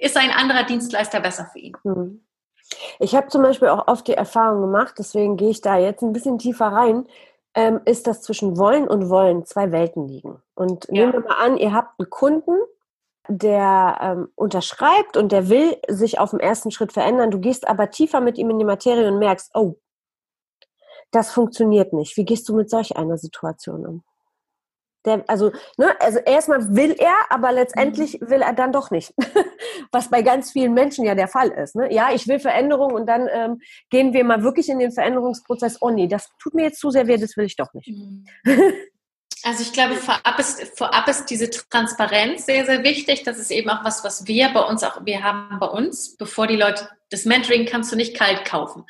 ist 0.00 0.16
ein 0.16 0.30
anderer 0.30 0.64
Dienstleister 0.64 1.20
besser 1.20 1.48
für 1.52 1.58
ihn. 1.58 1.74
Ich 2.98 3.14
habe 3.14 3.28
zum 3.28 3.42
Beispiel 3.42 3.68
auch 3.68 3.88
oft 3.88 4.06
die 4.06 4.14
Erfahrung 4.14 4.60
gemacht, 4.60 4.94
deswegen 4.98 5.36
gehe 5.36 5.50
ich 5.50 5.60
da 5.60 5.78
jetzt 5.78 6.02
ein 6.02 6.12
bisschen 6.12 6.38
tiefer 6.38 6.66
rein, 6.66 7.06
ähm, 7.54 7.80
ist, 7.84 8.06
dass 8.06 8.22
zwischen 8.22 8.56
Wollen 8.56 8.88
und 8.88 9.08
Wollen 9.08 9.44
zwei 9.44 9.72
Welten 9.72 10.08
liegen. 10.08 10.42
Und 10.54 10.86
ja. 10.86 10.92
nehmen 10.92 11.12
wir 11.12 11.20
mal 11.20 11.44
an, 11.44 11.56
ihr 11.56 11.72
habt 11.72 11.98
einen 11.98 12.10
Kunden, 12.10 12.56
der 13.28 13.98
ähm, 14.00 14.28
unterschreibt 14.34 15.16
und 15.16 15.32
der 15.32 15.48
will 15.48 15.76
sich 15.88 16.18
auf 16.18 16.30
dem 16.30 16.40
ersten 16.40 16.70
Schritt 16.70 16.92
verändern. 16.92 17.30
Du 17.30 17.38
gehst 17.38 17.68
aber 17.68 17.90
tiefer 17.90 18.20
mit 18.20 18.38
ihm 18.38 18.50
in 18.50 18.58
die 18.58 18.64
Materie 18.64 19.08
und 19.08 19.18
merkst, 19.18 19.50
oh, 19.54 19.76
das 21.12 21.30
funktioniert 21.30 21.92
nicht. 21.92 22.16
Wie 22.16 22.24
gehst 22.24 22.48
du 22.48 22.56
mit 22.56 22.70
solch 22.70 22.96
einer 22.96 23.18
Situation 23.18 23.86
um? 23.86 24.02
Der, 25.04 25.24
also, 25.26 25.50
ne, 25.78 25.94
also 26.00 26.18
erstmal 26.18 26.76
will 26.76 26.94
er, 26.98 27.14
aber 27.28 27.52
letztendlich 27.52 28.20
mhm. 28.20 28.30
will 28.30 28.42
er 28.42 28.52
dann 28.52 28.72
doch 28.72 28.90
nicht. 28.90 29.12
Was 29.92 30.10
bei 30.10 30.22
ganz 30.22 30.52
vielen 30.52 30.74
Menschen 30.74 31.04
ja 31.04 31.14
der 31.14 31.28
Fall 31.28 31.48
ist. 31.48 31.74
Ne? 31.74 31.92
Ja, 31.92 32.12
ich 32.12 32.28
will 32.28 32.38
Veränderung 32.38 32.92
und 32.92 33.06
dann 33.06 33.28
ähm, 33.32 33.60
gehen 33.90 34.12
wir 34.12 34.24
mal 34.24 34.42
wirklich 34.42 34.68
in 34.68 34.78
den 34.78 34.92
Veränderungsprozess. 34.92 35.78
Oh 35.80 35.90
nee, 35.90 36.06
das 36.06 36.30
tut 36.38 36.54
mir 36.54 36.64
jetzt 36.64 36.78
zu 36.78 36.90
sehr 36.90 37.06
weh, 37.06 37.16
das 37.16 37.36
will 37.36 37.46
ich 37.46 37.56
doch 37.56 37.72
nicht. 37.74 37.88
Mhm. 37.88 38.24
Also 39.44 39.62
ich 39.62 39.72
glaube, 39.72 39.96
vorab 39.96 40.38
ist, 40.38 40.78
vorab 40.78 41.08
ist 41.08 41.26
diese 41.26 41.50
Transparenz 41.50 42.46
sehr, 42.46 42.64
sehr 42.64 42.84
wichtig. 42.84 43.24
Das 43.24 43.38
ist 43.38 43.50
eben 43.50 43.70
auch 43.70 43.84
was, 43.84 44.04
was 44.04 44.26
wir 44.26 44.50
bei 44.50 44.60
uns 44.60 44.84
auch, 44.84 45.04
wir 45.04 45.24
haben 45.24 45.58
bei 45.58 45.66
uns, 45.66 46.16
bevor 46.16 46.46
die 46.46 46.56
Leute, 46.56 46.88
das 47.10 47.24
Mentoring 47.24 47.66
kannst 47.66 47.90
du 47.90 47.96
nicht 47.96 48.16
kalt 48.16 48.44
kaufen. 48.44 48.84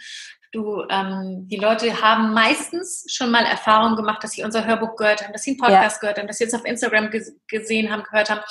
Du, 0.52 0.84
ähm, 0.90 1.48
die 1.48 1.56
Leute 1.56 2.02
haben 2.02 2.34
meistens 2.34 3.06
schon 3.08 3.30
mal 3.30 3.44
Erfahrung 3.44 3.96
gemacht, 3.96 4.22
dass 4.22 4.32
sie 4.32 4.44
unser 4.44 4.66
Hörbuch 4.66 4.96
gehört 4.96 5.22
haben, 5.22 5.32
dass 5.32 5.42
sie 5.42 5.52
einen 5.52 5.58
Podcast 5.58 5.96
ja. 5.96 6.00
gehört 6.00 6.18
haben, 6.18 6.26
dass 6.26 6.38
sie 6.38 6.44
jetzt 6.44 6.54
auf 6.54 6.66
Instagram 6.66 7.10
gesehen 7.48 7.90
haben, 7.90 8.02
gehört 8.02 8.28
haben. 8.28 8.42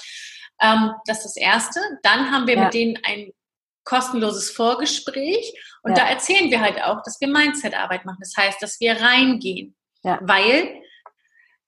Ähm, 0.59 0.93
das 1.05 1.19
ist 1.19 1.35
das 1.35 1.37
Erste. 1.37 1.79
Dann 2.01 2.31
haben 2.31 2.47
wir 2.47 2.55
ja. 2.55 2.63
mit 2.63 2.73
denen 2.73 2.97
ein 3.05 3.31
kostenloses 3.83 4.49
Vorgespräch 4.49 5.53
und 5.83 5.95
ja. 5.95 6.03
da 6.03 6.09
erzählen 6.09 6.49
wir 6.51 6.61
halt 6.61 6.81
auch, 6.83 7.01
dass 7.03 7.21
wir 7.21 7.27
Mindset-Arbeit 7.27 8.05
machen. 8.05 8.19
Das 8.19 8.33
heißt, 8.37 8.61
dass 8.61 8.79
wir 8.79 8.99
reingehen, 8.99 9.75
weil 10.03 10.81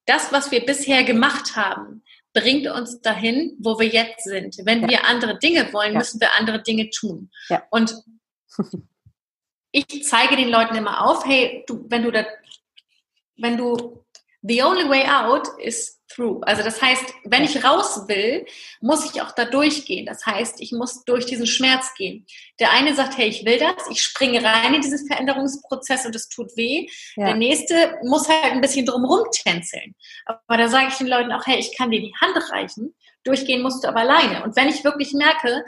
das, 0.06 0.32
was 0.32 0.52
wir 0.52 0.66
bisher 0.66 1.04
gemacht 1.04 1.56
haben, 1.56 2.04
bringt 2.34 2.68
uns 2.68 3.02
dahin, 3.02 3.56
wo 3.60 3.80
wir 3.80 3.88
jetzt 3.88 4.24
sind. 4.24 4.58
Wenn 4.66 4.88
wir 4.90 5.06
andere 5.06 5.38
Dinge 5.38 5.72
wollen, 5.72 5.94
müssen 5.94 6.20
wir 6.20 6.34
andere 6.38 6.62
Dinge 6.62 6.90
tun. 6.90 7.30
Und 7.70 7.96
ich 9.74 10.04
zeige 10.04 10.38
den 10.38 10.50
Leuten 10.50 10.76
immer 10.76 11.06
auf, 11.06 11.26
hey, 11.26 11.64
du, 11.68 11.86
wenn 11.90 12.04
du 12.04 12.12
da, 12.12 12.26
wenn 13.38 13.58
du, 13.58 14.06
the 14.44 14.62
only 14.62 14.88
way 14.88 15.06
out 15.06 15.48
is 15.58 16.00
through. 16.10 16.42
Also 16.44 16.62
das 16.62 16.82
heißt, 16.82 17.04
wenn 17.26 17.44
ich 17.44 17.64
raus 17.64 18.08
will, 18.08 18.46
muss 18.82 19.10
ich 19.10 19.22
auch 19.22 19.32
da 19.32 19.46
durchgehen. 19.46 20.06
Das 20.06 20.26
heißt, 20.26 20.62
ich 20.62 20.74
muss 20.74 21.04
durch 21.06 21.26
diesen 21.26 21.48
Schmerz 21.48 21.94
gehen. 21.96 22.28
Der 22.60 22.72
eine 22.72 22.94
sagt, 22.94 23.18
hey, 23.18 23.30
ich 23.30 23.46
will 23.46 23.58
das, 23.58 23.90
ich 23.90 24.04
springe 24.04 24.44
rein 24.44 24.76
in 24.76 24.82
diesen 24.82 25.08
Veränderungsprozess 25.08 26.06
und 26.06 26.16
es 26.16 26.30
tut 26.30 26.56
weh. 26.56 26.88
Ja. 27.16 27.28
Der 27.28 27.36
nächste 27.36 27.98
muss 28.04 28.30
halt 28.30 28.52
ein 28.52 28.62
bisschen 28.62 28.86
drumherum 28.86 29.26
tänzeln. 29.32 29.96
Aber 30.26 30.58
da 30.58 30.68
sage 30.68 30.90
ich 30.90 30.98
den 30.98 31.08
Leuten 31.08 31.32
auch, 31.32 31.48
hey, 31.48 31.58
ich 31.58 31.76
kann 31.76 31.90
dir 31.90 32.02
die 32.02 32.14
Hand 32.22 32.38
reichen. 32.52 32.94
Durchgehen 33.24 33.64
musst 33.64 33.84
du 33.84 33.88
aber 33.88 34.02
alleine. 34.02 34.44
Und 34.44 34.56
wenn 34.56 34.70
ich 34.70 34.84
wirklich 34.84 35.14
merke, 35.14 35.64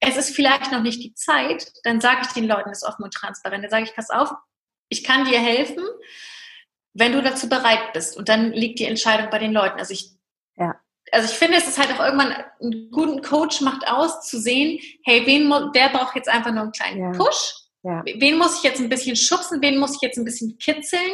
es 0.00 0.16
ist 0.16 0.34
vielleicht 0.34 0.72
noch 0.72 0.82
nicht 0.82 1.02
die 1.02 1.14
Zeit, 1.14 1.72
dann 1.84 2.00
sage 2.00 2.22
ich 2.22 2.32
den 2.32 2.46
Leuten 2.46 2.70
das 2.70 2.82
offen 2.82 3.04
und 3.04 3.14
transparent. 3.14 3.62
Dann 3.62 3.70
sage 3.70 3.84
ich, 3.84 3.94
pass 3.94 4.10
auf, 4.10 4.30
ich 4.88 5.04
kann 5.04 5.26
dir 5.26 5.38
helfen, 5.38 5.84
wenn 6.94 7.12
du 7.12 7.22
dazu 7.22 7.48
bereit 7.48 7.92
bist. 7.92 8.16
Und 8.16 8.28
dann 8.28 8.52
liegt 8.52 8.78
die 8.78 8.86
Entscheidung 8.86 9.30
bei 9.30 9.38
den 9.38 9.52
Leuten. 9.52 9.78
Also 9.78 9.92
ich, 9.92 10.10
ja. 10.56 10.74
also 11.12 11.30
ich 11.30 11.38
finde, 11.38 11.58
es 11.58 11.68
ist 11.68 11.78
halt 11.78 11.92
auch 11.92 12.04
irgendwann 12.04 12.32
einen 12.32 12.90
guten 12.90 13.22
Coach 13.22 13.60
macht 13.60 13.86
aus, 13.86 14.26
zu 14.26 14.40
sehen, 14.40 14.80
hey, 15.04 15.26
wen, 15.26 15.48
wer 15.48 15.90
braucht 15.90 16.16
jetzt 16.16 16.28
einfach 16.28 16.50
nur 16.50 16.62
einen 16.62 16.72
kleinen 16.72 17.12
ja. 17.12 17.18
Push? 17.18 17.54
Ja. 17.82 18.02
Wen 18.04 18.38
muss 18.38 18.58
ich 18.58 18.62
jetzt 18.62 18.80
ein 18.80 18.88
bisschen 18.88 19.16
schubsen? 19.16 19.62
Wen 19.62 19.78
muss 19.78 19.96
ich 19.96 20.00
jetzt 20.00 20.16
ein 20.16 20.24
bisschen 20.24 20.58
kitzeln? 20.58 21.12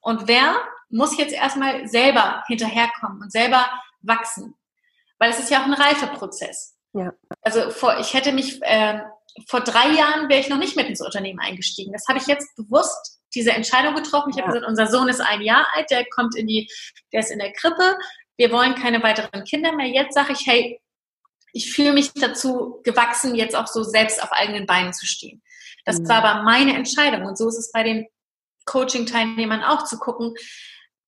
Und 0.00 0.28
wer 0.28 0.56
muss 0.90 1.16
jetzt 1.16 1.32
erstmal 1.32 1.86
selber 1.88 2.42
hinterherkommen 2.46 3.20
und 3.20 3.32
selber 3.32 3.68
wachsen? 4.00 4.54
Weil 5.18 5.30
es 5.30 5.38
ist 5.38 5.50
ja 5.50 5.60
auch 5.60 5.66
ein 5.66 5.74
Reifeprozess. 5.74 6.76
Ja. 6.92 7.12
Also 7.40 7.70
vor, 7.70 7.98
ich 7.98 8.14
hätte 8.14 8.32
mich, 8.32 8.60
äh, 8.62 9.00
vor 9.46 9.60
drei 9.60 9.90
Jahren 9.92 10.28
wäre 10.28 10.40
ich 10.40 10.48
noch 10.48 10.58
nicht 10.58 10.76
mit 10.76 10.88
ins 10.88 11.00
Unternehmen 11.00 11.40
eingestiegen. 11.40 11.92
Das 11.92 12.06
habe 12.08 12.18
ich 12.18 12.26
jetzt 12.26 12.54
bewusst 12.56 13.20
diese 13.34 13.52
Entscheidung 13.52 13.94
getroffen. 13.94 14.30
Ich 14.30 14.36
ja. 14.36 14.42
habe 14.42 14.52
gesagt, 14.52 14.68
unser 14.68 14.86
Sohn 14.88 15.08
ist 15.08 15.20
ein 15.20 15.40
Jahr 15.40 15.66
alt, 15.74 15.90
der 15.90 16.04
kommt 16.14 16.36
in 16.36 16.46
die, 16.46 16.70
der 17.12 17.20
ist 17.20 17.30
in 17.30 17.38
der 17.38 17.52
Krippe. 17.52 17.96
Wir 18.36 18.50
wollen 18.52 18.74
keine 18.74 19.02
weiteren 19.02 19.44
Kinder 19.44 19.72
mehr. 19.72 19.86
Jetzt 19.86 20.14
sage 20.14 20.32
ich, 20.32 20.46
hey, 20.46 20.80
ich 21.52 21.72
fühle 21.72 21.92
mich 21.92 22.12
dazu 22.12 22.80
gewachsen, 22.82 23.34
jetzt 23.34 23.56
auch 23.56 23.66
so 23.66 23.82
selbst 23.82 24.22
auf 24.22 24.32
eigenen 24.32 24.66
Beinen 24.66 24.92
zu 24.92 25.06
stehen. 25.06 25.42
Das 25.84 25.98
mhm. 25.98 26.08
war 26.08 26.24
aber 26.24 26.42
meine 26.42 26.74
Entscheidung. 26.74 27.26
Und 27.26 27.36
so 27.36 27.48
ist 27.48 27.58
es 27.58 27.72
bei 27.72 27.82
den 27.82 28.06
Coaching-Teilnehmern 28.66 29.62
auch 29.62 29.84
zu 29.84 29.98
gucken, 29.98 30.34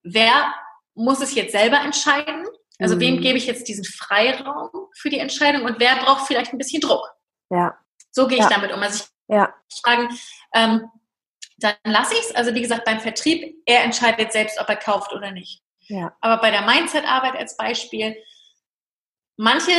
wer 0.02 0.52
muss 0.94 1.20
es 1.20 1.34
jetzt 1.34 1.52
selber 1.52 1.80
entscheiden 1.80 2.46
also 2.78 2.96
mhm. 2.96 3.00
wem 3.00 3.20
gebe 3.20 3.38
ich 3.38 3.46
jetzt 3.46 3.68
diesen 3.68 3.84
Freiraum 3.84 4.70
für 4.96 5.10
die 5.10 5.18
Entscheidung 5.18 5.62
und 5.62 5.78
wer 5.78 5.96
braucht 5.96 6.26
vielleicht 6.26 6.52
ein 6.52 6.58
bisschen 6.58 6.80
Druck? 6.80 7.06
Ja. 7.50 7.78
So 8.10 8.26
gehe 8.26 8.38
ich 8.38 8.44
ja. 8.44 8.50
damit 8.50 8.72
um. 8.72 8.82
Also 8.82 9.04
ich 9.04 9.34
ja. 9.34 9.54
frage, 9.82 10.08
ähm, 10.54 10.88
dann 11.58 11.74
lasse 11.84 12.14
ich 12.14 12.20
es. 12.20 12.34
Also 12.34 12.54
wie 12.54 12.62
gesagt, 12.62 12.84
beim 12.84 13.00
Vertrieb, 13.00 13.62
er 13.66 13.84
entscheidet 13.84 14.32
selbst, 14.32 14.60
ob 14.60 14.68
er 14.68 14.76
kauft 14.76 15.12
oder 15.12 15.30
nicht. 15.30 15.62
Ja. 15.86 16.16
Aber 16.20 16.40
bei 16.40 16.50
der 16.50 16.62
Mindset-Arbeit 16.62 17.36
als 17.36 17.56
Beispiel, 17.56 18.16
manche 19.36 19.72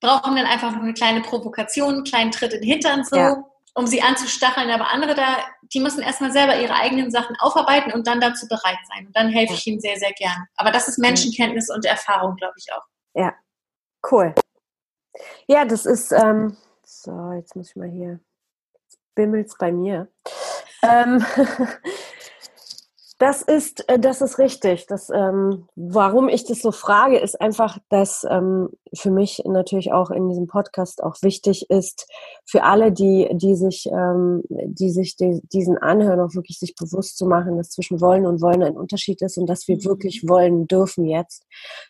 brauchen 0.00 0.36
dann 0.36 0.46
einfach 0.46 0.72
noch 0.72 0.82
eine 0.82 0.94
kleine 0.94 1.22
Provokation, 1.22 1.94
einen 1.94 2.04
kleinen 2.04 2.30
Tritt 2.30 2.52
in 2.52 2.60
den 2.60 2.70
Hintern 2.70 3.04
so. 3.04 3.16
Ja 3.16 3.44
um 3.78 3.86
sie 3.86 4.02
anzustacheln, 4.02 4.70
aber 4.70 4.88
andere 4.88 5.14
da, 5.14 5.38
die 5.72 5.78
müssen 5.78 6.02
erstmal 6.02 6.32
selber 6.32 6.60
ihre 6.60 6.74
eigenen 6.74 7.12
Sachen 7.12 7.36
aufarbeiten 7.38 7.92
und 7.92 8.08
dann 8.08 8.20
dazu 8.20 8.48
bereit 8.48 8.78
sein. 8.92 9.06
Und 9.06 9.16
dann 9.16 9.28
helfe 9.28 9.54
ich 9.54 9.64
ihnen 9.68 9.78
sehr, 9.78 9.96
sehr 9.96 10.12
gern. 10.14 10.46
Aber 10.56 10.72
das 10.72 10.88
ist 10.88 10.98
Menschenkenntnis 10.98 11.70
und 11.70 11.84
Erfahrung, 11.84 12.34
glaube 12.34 12.54
ich 12.56 12.66
auch. 12.72 12.82
Ja, 13.14 13.34
cool. 14.10 14.34
Ja, 15.46 15.64
das 15.64 15.86
ist, 15.86 16.10
ähm, 16.10 16.56
so, 16.84 17.32
jetzt 17.32 17.54
muss 17.54 17.70
ich 17.70 17.76
mal 17.76 17.88
hier, 17.88 18.18
jetzt 18.82 18.98
bimmelt 19.14 19.52
bei 19.60 19.70
mir. 19.70 20.08
Ähm, 20.82 21.24
Das 23.18 23.42
ist, 23.42 23.88
äh, 23.88 23.98
das 23.98 24.20
ist 24.20 24.38
richtig. 24.38 24.86
Das, 24.86 25.10
ähm, 25.10 25.66
warum 25.74 26.28
ich 26.28 26.44
das 26.44 26.62
so 26.62 26.70
frage, 26.70 27.18
ist 27.18 27.40
einfach, 27.40 27.78
dass 27.88 28.24
ähm, 28.30 28.68
für 28.94 29.10
mich 29.10 29.42
natürlich 29.44 29.92
auch 29.92 30.10
in 30.10 30.28
diesem 30.28 30.46
Podcast 30.46 31.02
auch 31.02 31.16
wichtig 31.22 31.68
ist, 31.68 32.08
für 32.46 32.62
alle, 32.62 32.92
die, 32.92 33.28
die 33.32 33.56
sich, 33.56 33.88
ähm, 33.92 34.42
die 34.48 34.90
sich 34.90 35.16
die, 35.16 35.40
diesen 35.52 35.78
anhören, 35.78 36.20
auch 36.20 36.34
wirklich 36.34 36.60
sich 36.60 36.76
bewusst 36.76 37.18
zu 37.18 37.26
machen, 37.26 37.56
dass 37.56 37.70
zwischen 37.70 38.00
wollen 38.00 38.24
und 38.24 38.40
wollen 38.40 38.62
ein 38.62 38.76
Unterschied 38.76 39.20
ist 39.22 39.36
und 39.36 39.46
dass 39.46 39.66
wir 39.66 39.76
mhm. 39.76 39.84
wirklich 39.84 40.28
wollen 40.28 40.68
dürfen 40.68 41.04
jetzt 41.04 41.44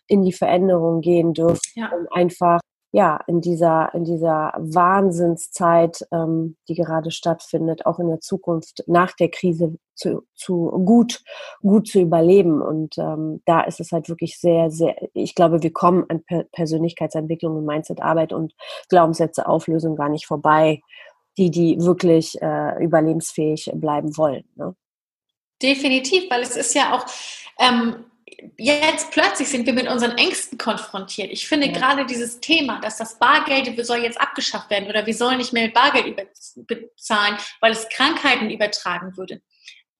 in 0.06 0.22
die 0.22 0.32
Veränderung 0.32 1.02
gehen 1.02 1.34
dürfen, 1.34 1.60
ja. 1.74 1.90
um 1.94 2.06
einfach 2.10 2.60
ja, 2.90 3.20
in 3.26 3.40
dieser, 3.40 3.92
in 3.94 4.04
dieser 4.04 4.54
Wahnsinnszeit, 4.56 6.06
ähm, 6.10 6.56
die 6.68 6.74
gerade 6.74 7.10
stattfindet, 7.10 7.84
auch 7.84 7.98
in 7.98 8.08
der 8.08 8.20
Zukunft 8.20 8.82
nach 8.86 9.12
der 9.12 9.30
Krise 9.30 9.76
zu, 9.94 10.26
zu 10.34 10.70
gut, 10.86 11.22
gut 11.60 11.88
zu 11.88 12.00
überleben. 12.00 12.62
Und 12.62 12.96
ähm, 12.96 13.42
da 13.44 13.60
ist 13.62 13.80
es 13.80 13.92
halt 13.92 14.08
wirklich 14.08 14.38
sehr, 14.38 14.70
sehr, 14.70 14.96
ich 15.12 15.34
glaube, 15.34 15.62
wir 15.62 15.72
kommen 15.72 16.06
an 16.08 16.24
per 16.24 16.44
Persönlichkeitsentwicklung 16.44 17.56
und 17.56 17.66
Mindsetarbeit 17.66 18.32
und 18.32 18.54
Glaubenssätze 18.88 19.46
Auflösung 19.46 19.94
gar 19.96 20.08
nicht 20.08 20.26
vorbei, 20.26 20.80
die, 21.36 21.50
die 21.50 21.76
wirklich 21.80 22.40
äh, 22.40 22.82
überlebensfähig 22.82 23.70
bleiben 23.74 24.16
wollen. 24.16 24.44
Ne? 24.56 24.74
Definitiv, 25.60 26.30
weil 26.30 26.42
es 26.42 26.56
ist 26.56 26.74
ja 26.74 26.96
auch, 26.96 27.04
ähm, 27.58 28.04
jetzt 28.56 29.10
plötzlich 29.10 29.48
sind 29.48 29.66
wir 29.66 29.72
mit 29.72 29.88
unseren 29.88 30.16
Ängsten 30.18 30.58
konfrontiert. 30.58 31.30
Ich 31.30 31.46
finde 31.48 31.68
ja. 31.68 31.72
gerade 31.72 32.06
dieses 32.06 32.40
Thema, 32.40 32.80
dass 32.80 32.96
das 32.96 33.18
Bargeld 33.18 33.86
soll 33.86 33.98
jetzt 33.98 34.20
abgeschafft 34.20 34.70
werden 34.70 34.88
oder 34.88 35.06
wir 35.06 35.14
sollen 35.14 35.38
nicht 35.38 35.52
mehr 35.52 35.64
mit 35.64 35.74
Bargeld 35.74 36.16
bezahlen, 36.66 37.36
weil 37.60 37.72
es 37.72 37.88
Krankheiten 37.88 38.50
übertragen 38.50 39.16
würde. 39.16 39.40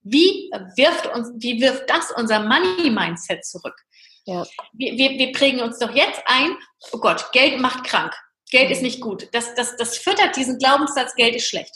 Wie 0.02 0.50
wirft 0.76 1.06
uns, 1.06 1.32
wie 1.36 1.60
wirft 1.60 1.88
das 1.90 2.12
unser 2.16 2.40
Money-Mindset 2.40 3.44
zurück? 3.44 3.76
Ja. 4.24 4.44
Wir, 4.72 4.96
wir, 4.96 5.18
wir 5.18 5.32
prägen 5.32 5.60
uns 5.60 5.78
doch 5.78 5.94
jetzt 5.94 6.22
ein, 6.26 6.56
oh 6.92 6.98
Gott, 6.98 7.32
Geld 7.32 7.60
macht 7.60 7.84
krank. 7.84 8.14
Geld 8.50 8.70
ist 8.70 8.78
mhm. 8.78 8.84
nicht 8.84 9.00
gut. 9.00 9.28
Das, 9.32 9.54
das, 9.54 9.76
das 9.76 9.98
füttert 9.98 10.36
diesen 10.36 10.58
Glaubenssatz, 10.58 11.14
Geld 11.14 11.34
ist 11.34 11.48
schlecht. 11.48 11.74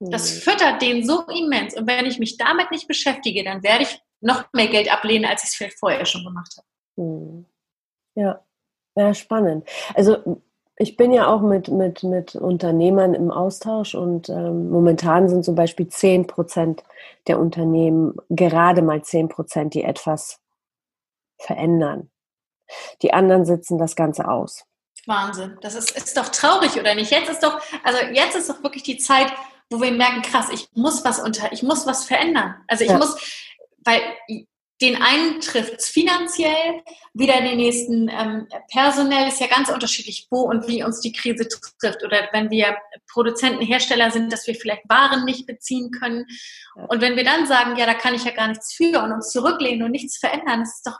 Das 0.00 0.34
mhm. 0.34 0.40
füttert 0.40 0.82
den 0.82 1.06
so 1.06 1.22
immens. 1.26 1.74
Und 1.74 1.86
wenn 1.86 2.06
ich 2.06 2.18
mich 2.18 2.36
damit 2.36 2.70
nicht 2.70 2.88
beschäftige, 2.88 3.44
dann 3.44 3.62
werde 3.62 3.84
ich 3.84 3.98
noch 4.24 4.44
mehr 4.52 4.68
Geld 4.68 4.92
ablehnen, 4.92 5.26
als 5.26 5.44
ich 5.44 5.50
es 5.50 5.54
vielleicht 5.54 5.78
vorher 5.78 6.04
schon 6.06 6.24
gemacht 6.24 6.56
habe. 6.56 6.66
Mhm. 6.96 7.46
Ja, 8.14 8.44
ja, 8.96 9.14
spannend. 9.14 9.68
Also 9.94 10.42
ich 10.76 10.96
bin 10.96 11.12
ja 11.12 11.26
auch 11.26 11.40
mit, 11.40 11.68
mit, 11.68 12.02
mit 12.02 12.34
Unternehmern 12.34 13.14
im 13.14 13.30
Austausch 13.30 13.94
und 13.94 14.28
ähm, 14.28 14.70
momentan 14.70 15.28
sind 15.28 15.44
zum 15.44 15.54
Beispiel 15.54 15.88
10 15.88 16.26
Prozent 16.26 16.82
der 17.26 17.38
Unternehmen, 17.38 18.16
gerade 18.28 18.82
mal 18.82 19.02
10 19.02 19.28
Prozent, 19.28 19.74
die 19.74 19.84
etwas 19.84 20.40
verändern. 21.38 22.10
Die 23.02 23.12
anderen 23.12 23.44
sitzen 23.44 23.78
das 23.78 23.94
Ganze 23.94 24.28
aus. 24.28 24.64
Wahnsinn. 25.06 25.58
Das 25.60 25.74
ist, 25.74 25.90
ist 25.90 26.16
doch 26.16 26.28
traurig, 26.30 26.80
oder 26.80 26.94
nicht? 26.94 27.10
Jetzt 27.10 27.28
ist 27.28 27.42
doch, 27.42 27.60
also 27.82 27.98
jetzt 28.12 28.36
ist 28.36 28.48
doch 28.48 28.62
wirklich 28.62 28.84
die 28.84 28.96
Zeit, 28.96 29.32
wo 29.70 29.80
wir 29.80 29.92
merken, 29.92 30.22
krass, 30.22 30.48
ich 30.52 30.68
muss 30.74 31.04
was 31.04 31.20
unter, 31.20 31.52
ich 31.52 31.62
muss 31.62 31.86
was 31.86 32.04
verändern. 32.04 32.56
Also 32.68 32.84
ich 32.84 32.90
ja. 32.90 32.98
muss, 32.98 33.43
weil 33.84 34.00
den 34.80 35.00
einen 35.00 35.40
trifft 35.40 35.74
es 35.78 35.88
finanziell, 35.88 36.82
wieder 37.12 37.40
den 37.40 37.56
nächsten 37.56 38.08
ähm, 38.08 38.48
personell, 38.72 39.28
ist 39.28 39.40
ja 39.40 39.46
ganz 39.46 39.70
unterschiedlich, 39.70 40.26
wo 40.30 40.40
und 40.42 40.66
wie 40.66 40.82
uns 40.82 41.00
die 41.00 41.12
Krise 41.12 41.48
trifft. 41.48 42.02
Oder 42.04 42.28
wenn 42.32 42.50
wir 42.50 42.76
Produzenten, 43.10 43.64
Hersteller 43.64 44.10
sind, 44.10 44.32
dass 44.32 44.46
wir 44.46 44.54
vielleicht 44.54 44.88
Waren 44.88 45.24
nicht 45.24 45.46
beziehen 45.46 45.90
können. 45.92 46.26
Und 46.88 47.00
wenn 47.00 47.16
wir 47.16 47.24
dann 47.24 47.46
sagen, 47.46 47.76
ja, 47.76 47.86
da 47.86 47.94
kann 47.94 48.14
ich 48.14 48.24
ja 48.24 48.32
gar 48.32 48.48
nichts 48.48 48.74
für 48.74 49.00
und 49.02 49.12
uns 49.12 49.30
zurücklehnen 49.30 49.84
und 49.84 49.92
nichts 49.92 50.18
verändern, 50.18 50.60
das 50.60 50.76
ist 50.76 50.86
doch, 50.86 50.98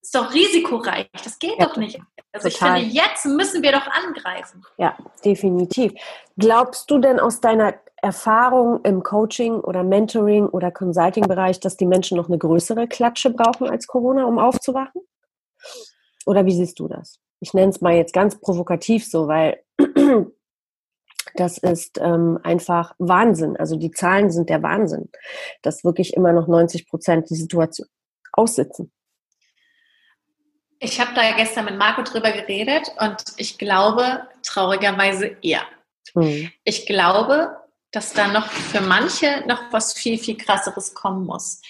ist 0.00 0.14
doch 0.14 0.32
risikoreich. 0.32 1.08
Das 1.24 1.38
geht 1.38 1.58
ja, 1.58 1.66
doch 1.66 1.76
nicht. 1.76 1.98
Also 2.32 2.48
total. 2.48 2.76
ich 2.76 2.82
finde, 2.84 2.96
jetzt 2.96 3.26
müssen 3.26 3.62
wir 3.62 3.72
doch 3.72 3.86
angreifen. 3.88 4.64
Ja, 4.78 4.96
definitiv. 5.24 5.92
Glaubst 6.38 6.90
du 6.90 6.98
denn 6.98 7.18
aus 7.18 7.40
deiner 7.40 7.74
Erfahrung 8.06 8.84
im 8.84 9.02
Coaching 9.02 9.54
oder 9.58 9.82
Mentoring 9.82 10.46
oder 10.46 10.70
Consulting-Bereich, 10.70 11.58
dass 11.58 11.76
die 11.76 11.86
Menschen 11.86 12.16
noch 12.16 12.28
eine 12.28 12.38
größere 12.38 12.86
Klatsche 12.86 13.30
brauchen 13.30 13.68
als 13.68 13.88
Corona, 13.88 14.26
um 14.26 14.38
aufzuwachen? 14.38 15.02
Oder 16.24 16.46
wie 16.46 16.54
siehst 16.54 16.78
du 16.78 16.86
das? 16.86 17.18
Ich 17.40 17.52
nenne 17.52 17.70
es 17.70 17.80
mal 17.80 17.94
jetzt 17.94 18.12
ganz 18.12 18.40
provokativ 18.40 19.04
so, 19.04 19.26
weil 19.26 19.60
das 21.34 21.58
ist 21.58 21.98
ähm, 22.00 22.38
einfach 22.44 22.94
Wahnsinn. 22.98 23.56
Also 23.56 23.74
die 23.74 23.90
Zahlen 23.90 24.30
sind 24.30 24.50
der 24.50 24.62
Wahnsinn, 24.62 25.10
dass 25.62 25.82
wirklich 25.82 26.14
immer 26.14 26.32
noch 26.32 26.46
90 26.46 26.88
Prozent 26.88 27.28
die 27.28 27.34
Situation 27.34 27.88
aussitzen. 28.32 28.92
Ich 30.78 31.00
habe 31.00 31.10
da 31.16 31.32
gestern 31.36 31.64
mit 31.64 31.76
Marco 31.76 32.02
drüber 32.02 32.30
geredet 32.30 32.88
und 33.00 33.16
ich 33.36 33.58
glaube 33.58 34.28
traurigerweise 34.44 35.36
eher. 35.42 35.62
Hm. 36.14 36.52
Ich 36.62 36.86
glaube, 36.86 37.65
dass 37.92 38.12
da 38.12 38.28
noch 38.28 38.50
für 38.50 38.80
manche 38.80 39.44
noch 39.46 39.72
was 39.72 39.94
viel, 39.94 40.18
viel 40.18 40.36
krasseres 40.36 40.94
kommen 40.94 41.26
muss. 41.26 41.60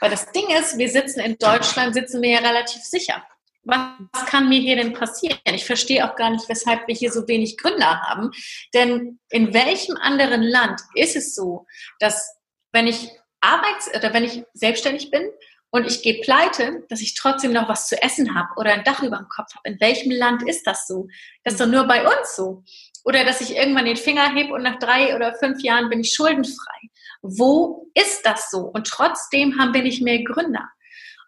Weil 0.00 0.10
das 0.10 0.30
Ding 0.32 0.48
ist, 0.50 0.78
wir 0.78 0.88
sitzen 0.88 1.20
in 1.20 1.36
Deutschland, 1.38 1.94
sitzen 1.94 2.20
wir 2.22 2.30
ja 2.30 2.38
relativ 2.38 2.82
sicher. 2.82 3.24
Was 3.64 4.26
kann 4.26 4.48
mir 4.48 4.60
hier 4.60 4.76
denn 4.76 4.92
passieren? 4.92 5.38
Ich 5.44 5.64
verstehe 5.64 6.08
auch 6.08 6.14
gar 6.14 6.30
nicht, 6.30 6.48
weshalb 6.48 6.86
wir 6.86 6.94
hier 6.94 7.10
so 7.10 7.26
wenig 7.26 7.56
Gründer 7.56 8.00
haben. 8.02 8.30
Denn 8.74 9.18
in 9.30 9.52
welchem 9.54 9.96
anderen 9.96 10.42
Land 10.42 10.80
ist 10.94 11.16
es 11.16 11.34
so, 11.34 11.66
dass 11.98 12.36
wenn 12.72 12.86
ich 12.86 13.10
arbeits- 13.40 13.92
oder 13.94 14.12
wenn 14.12 14.24
ich 14.24 14.44
selbstständig 14.54 15.10
bin 15.10 15.28
und 15.70 15.84
ich 15.86 16.02
gehe 16.02 16.20
pleite, 16.20 16.84
dass 16.88 17.00
ich 17.00 17.14
trotzdem 17.14 17.52
noch 17.52 17.68
was 17.68 17.88
zu 17.88 18.00
essen 18.00 18.34
habe 18.34 18.48
oder 18.56 18.72
ein 18.72 18.84
Dach 18.84 19.02
über 19.02 19.16
dem 19.16 19.28
Kopf 19.28 19.54
habe. 19.54 19.68
In 19.68 19.80
welchem 19.80 20.12
Land 20.12 20.48
ist 20.48 20.64
das 20.66 20.86
so? 20.86 21.08
Das 21.42 21.54
ist 21.54 21.60
doch 21.60 21.66
nur 21.66 21.84
bei 21.84 22.06
uns 22.06 22.36
so. 22.36 22.62
Oder 23.06 23.24
dass 23.24 23.40
ich 23.40 23.56
irgendwann 23.56 23.84
den 23.84 23.96
Finger 23.96 24.34
hebe 24.34 24.52
und 24.52 24.64
nach 24.64 24.80
drei 24.80 25.14
oder 25.14 25.32
fünf 25.36 25.62
Jahren 25.62 25.88
bin 25.88 26.00
ich 26.00 26.12
schuldenfrei. 26.12 26.90
Wo 27.22 27.88
ist 27.94 28.26
das 28.26 28.50
so? 28.50 28.62
Und 28.62 28.88
trotzdem 28.88 29.60
haben 29.60 29.72
wir 29.72 29.82
nicht 29.84 30.02
mehr 30.02 30.24
Gründer. 30.24 30.68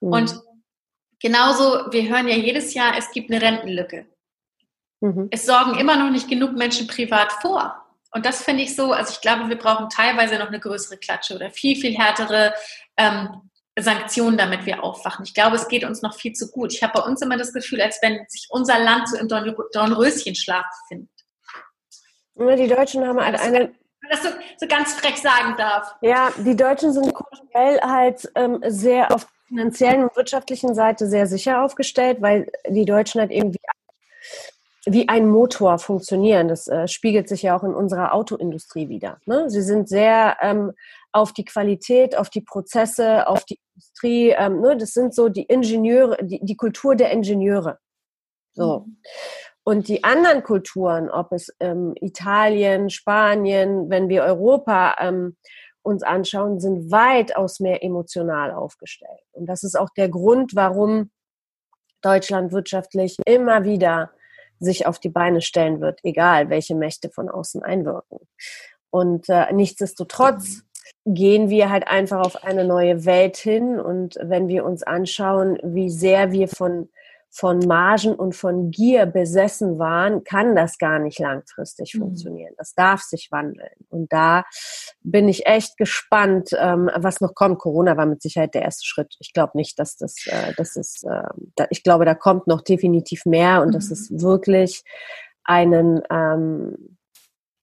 Mhm. 0.01 0.13
Und 0.13 0.43
genauso, 1.21 1.93
wir 1.93 2.09
hören 2.09 2.27
ja 2.27 2.35
jedes 2.35 2.75
Jahr, 2.75 2.99
es 2.99 3.13
gibt 3.13 3.31
eine 3.31 3.41
Rentenlücke. 3.41 4.07
Mhm. 5.01 5.29
Es 5.31 5.47
sorgen 5.47 5.79
immer 5.79 5.97
noch 5.97 6.11
nicht 6.11 6.29
genug 6.29 6.55
Menschen 6.55 6.89
privat 6.89 7.31
vor. 7.35 7.81
Und 8.11 8.27
das 8.27 8.43
finde 8.43 8.65
ich 8.65 8.75
so, 8.75 8.93
also 8.93 9.13
ich 9.13 9.21
glaube, 9.21 9.49
wir 9.49 9.57
brauchen 9.57 9.89
teilweise 9.89 10.37
noch 10.37 10.49
eine 10.49 10.59
größere 10.59 10.97
Klatsche 10.97 11.37
oder 11.37 11.53
viel, 11.53 11.77
viel 11.77 11.97
härtere 11.97 12.55
ähm, 12.97 13.49
Sanktionen, 13.79 14.37
damit 14.37 14.67
wir 14.67 14.83
aufwachen. 14.83 15.25
Ich 15.25 15.35
glaube, 15.35 15.55
es 15.55 15.69
geht 15.69 15.85
uns 15.85 16.03
noch 16.03 16.17
viel 16.17 16.33
zu 16.33 16.51
gut. 16.51 16.73
Ich 16.73 16.83
habe 16.83 16.95
bei 16.95 17.07
uns 17.07 17.23
immer 17.23 17.37
das 17.37 17.53
Gefühl, 17.53 17.81
als 17.81 18.01
wenn 18.03 18.19
sich 18.27 18.49
unser 18.51 18.81
Land 18.81 19.09
so 19.11 19.17
im 19.17 19.29
Dornröschenschlaf 19.29 20.65
befindet. 20.83 21.18
Die 22.39 22.69
Deutschen 22.69 23.07
haben 23.07 23.25
halt 23.25 23.41
eine. 23.41 23.73
Wenn 24.01 24.11
das 24.11 24.23
so, 24.23 24.29
so, 24.59 24.67
ganz 24.69 24.95
frech 24.95 25.21
sagen 25.21 25.57
darf. 25.59 25.95
Ja, 26.03 26.31
die 26.39 26.55
Deutschen 26.55 26.93
sind 26.93 27.13
kulturell 27.13 27.81
halt 27.81 28.31
ähm, 28.37 28.63
sehr 28.69 29.13
auf 29.13 29.25
der 29.25 29.39
finanziellen 29.49 30.05
und 30.05 30.17
wirtschaftlichen 30.17 30.75
Seite 30.75 31.09
sehr 31.09 31.27
sicher 31.27 31.65
aufgestellt, 31.65 32.19
weil 32.21 32.51
die 32.69 32.85
Deutschen 32.85 33.21
halt 33.21 33.31
eben 33.31 33.55
wie, 33.55 33.59
wie 34.87 35.09
ein 35.09 35.29
Motor 35.29 35.79
funktionieren. 35.79 36.49
Das 36.49 36.69
äh, 36.69 36.87
spiegelt 36.87 37.29
sich 37.29 37.43
ja 37.43 37.57
auch 37.57 37.65
in 37.65 37.75
unserer 37.75 38.15
Autoindustrie 38.15 38.89
wieder. 38.89 39.19
Ne? 39.27 39.51
Sie 39.51 39.63
sind 39.63 39.89
sehr 39.89 40.37
ähm, 40.41 40.73
auf 41.13 41.33
die 41.33 41.45
Qualität, 41.45 42.17
auf 42.17 42.29
die 42.31 42.43
Prozesse, 42.43 43.27
auf 43.27 43.45
die 43.45 43.59
Industrie. 43.75 44.31
Ähm, 44.31 44.61
ne? 44.61 44.77
Das 44.77 44.93
sind 44.93 45.15
so 45.15 45.29
die 45.29 45.45
Ingenieure, 45.45 46.19
die, 46.23 46.41
die 46.43 46.57
Kultur 46.57 46.95
der 46.95 47.11
Ingenieure. 47.11 47.79
So. 48.53 48.81
Mhm. 48.81 48.97
Und 49.69 49.89
die 49.89 50.03
anderen 50.03 50.43
Kulturen, 50.45 51.11
ob 51.11 51.31
es 51.31 51.55
ähm, 51.61 51.93
Italien, 52.01 52.89
Spanien, 52.89 53.91
wenn 53.91 54.09
wir 54.09 54.23
Europa 54.23 54.97
ähm, 54.99 55.37
uns 55.83 56.03
anschauen, 56.03 56.59
sind 56.59 56.91
weitaus 56.91 57.61
mehr 57.61 57.85
emotional 57.85 58.53
aufgestellt. 58.53 59.21
Und 59.33 59.45
das 59.45 59.65
ist 59.65 59.79
auch 59.79 59.91
der 59.91 60.09
Grund, 60.09 60.57
warum 60.57 61.11
Deutschland 62.01 62.51
wirtschaftlich 62.51 63.19
immer 63.27 63.65
wieder 63.65 64.11
sich 64.59 64.87
auf 64.87 65.01
die 65.01 65.11
Beine 65.11 65.43
stellen 65.43 65.83
wird, 65.83 66.01
egal 66.03 66.49
welche 66.49 66.75
Mächte 66.75 67.11
von 67.11 67.29
außen 67.29 67.63
einwirken. 67.63 68.21
Und 68.89 69.29
äh, 69.29 69.53
nichtsdestotrotz 69.53 70.63
gehen 71.05 71.51
wir 71.51 71.69
halt 71.69 71.87
einfach 71.89 72.25
auf 72.25 72.43
eine 72.43 72.65
neue 72.65 73.05
Welt 73.05 73.37
hin. 73.37 73.79
Und 73.79 74.17
wenn 74.23 74.49
wir 74.49 74.65
uns 74.65 74.83
anschauen, 74.83 75.59
wie 75.63 75.91
sehr 75.91 76.33
wir 76.33 76.49
von 76.49 76.89
von 77.31 77.59
Margen 77.61 78.15
und 78.15 78.35
von 78.35 78.71
Gier 78.71 79.07
besessen 79.07 79.79
waren, 79.79 80.25
kann 80.25 80.57
das 80.57 80.79
gar 80.79 80.99
nicht 80.99 81.19
langfristig 81.19 81.95
mhm. 81.95 82.01
funktionieren. 82.01 82.55
Das 82.57 82.75
darf 82.75 83.03
sich 83.03 83.31
wandeln. 83.31 83.69
Und 83.89 84.13
da 84.13 84.45
bin 85.03 85.29
ich 85.29 85.47
echt 85.47 85.77
gespannt, 85.77 86.51
ähm, 86.59 86.91
was 86.97 87.21
noch 87.21 87.35
kommt. 87.35 87.59
Corona 87.59 87.97
war 87.97 88.07
mit 88.07 88.23
Sicherheit 88.23 88.55
der 88.55 88.63
erste 88.63 88.87
Schritt. 88.87 89.15
Ich 89.21 89.33
glaube 89.33 89.53
nicht, 89.55 89.79
dass 89.79 89.97
das, 89.97 90.27
äh, 90.27 90.55
das 90.57 90.77
ist, 90.77 91.05
äh, 91.05 91.23
da, 91.57 91.67
ich 91.71 91.83
glaube, 91.83 92.05
da 92.05 92.15
kommt 92.15 92.47
noch 92.47 92.63
definitiv 92.63 93.27
mehr 93.27 93.63
und 93.63 93.69
mhm. 93.69 93.73
dass 93.73 93.91
es 93.91 94.11
wirklich 94.11 94.83
einen 95.45 96.03
ähm, 96.11 96.99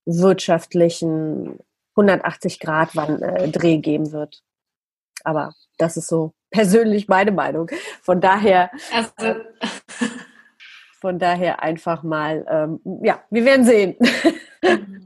wirtschaftlichen 0.05 1.59
180-Grad-Dreh 1.95 3.73
äh, 3.73 3.77
geben 3.77 4.11
wird. 4.11 4.41
Aber 5.23 5.53
das 5.77 5.97
ist 5.97 6.07
so 6.07 6.33
persönlich 6.55 7.07
meine 7.07 7.31
Meinung. 7.31 7.69
Von 8.01 8.21
daher, 8.21 8.71
also. 8.91 9.41
von 10.99 11.19
daher 11.19 11.61
einfach 11.61 12.01
mal, 12.03 12.45
ähm, 12.49 12.79
ja, 13.03 13.23
wir 13.29 13.45
werden 13.45 13.65
sehen. 13.65 13.95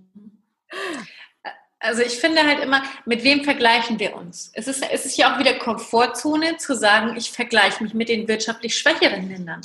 Also 1.81 2.01
ich 2.01 2.19
finde 2.19 2.45
halt 2.45 2.59
immer, 2.59 2.83
mit 3.05 3.23
wem 3.23 3.45
vergleichen 3.45 3.99
wir 3.99 4.13
uns? 4.13 4.51
Es 4.53 4.67
ist, 4.67 4.85
es 4.91 5.05
ist 5.05 5.17
ja 5.17 5.33
auch 5.33 5.39
wieder 5.39 5.53
Komfortzone 5.53 6.57
zu 6.57 6.75
sagen, 6.75 7.15
ich 7.15 7.31
vergleiche 7.31 7.81
mich 7.81 7.93
mit 7.93 8.09
den 8.09 8.27
wirtschaftlich 8.27 8.77
schwächeren 8.77 9.29
Ländern. 9.29 9.61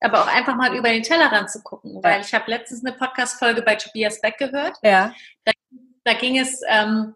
Aber 0.00 0.22
auch 0.22 0.28
einfach 0.28 0.56
mal 0.56 0.74
über 0.74 0.88
den 0.88 1.02
Tellerrand 1.02 1.50
zu 1.50 1.62
gucken. 1.62 2.02
Weil 2.02 2.22
ich 2.22 2.32
habe 2.32 2.50
letztens 2.50 2.82
eine 2.82 2.96
Podcast-Folge 2.96 3.60
bei 3.60 3.76
Tobias 3.76 4.18
Beck 4.22 4.38
gehört. 4.38 4.78
Ja. 4.82 5.14
Da, 5.44 5.52
da 6.04 6.14
ging 6.14 6.38
es 6.38 6.62
ähm, 6.66 7.14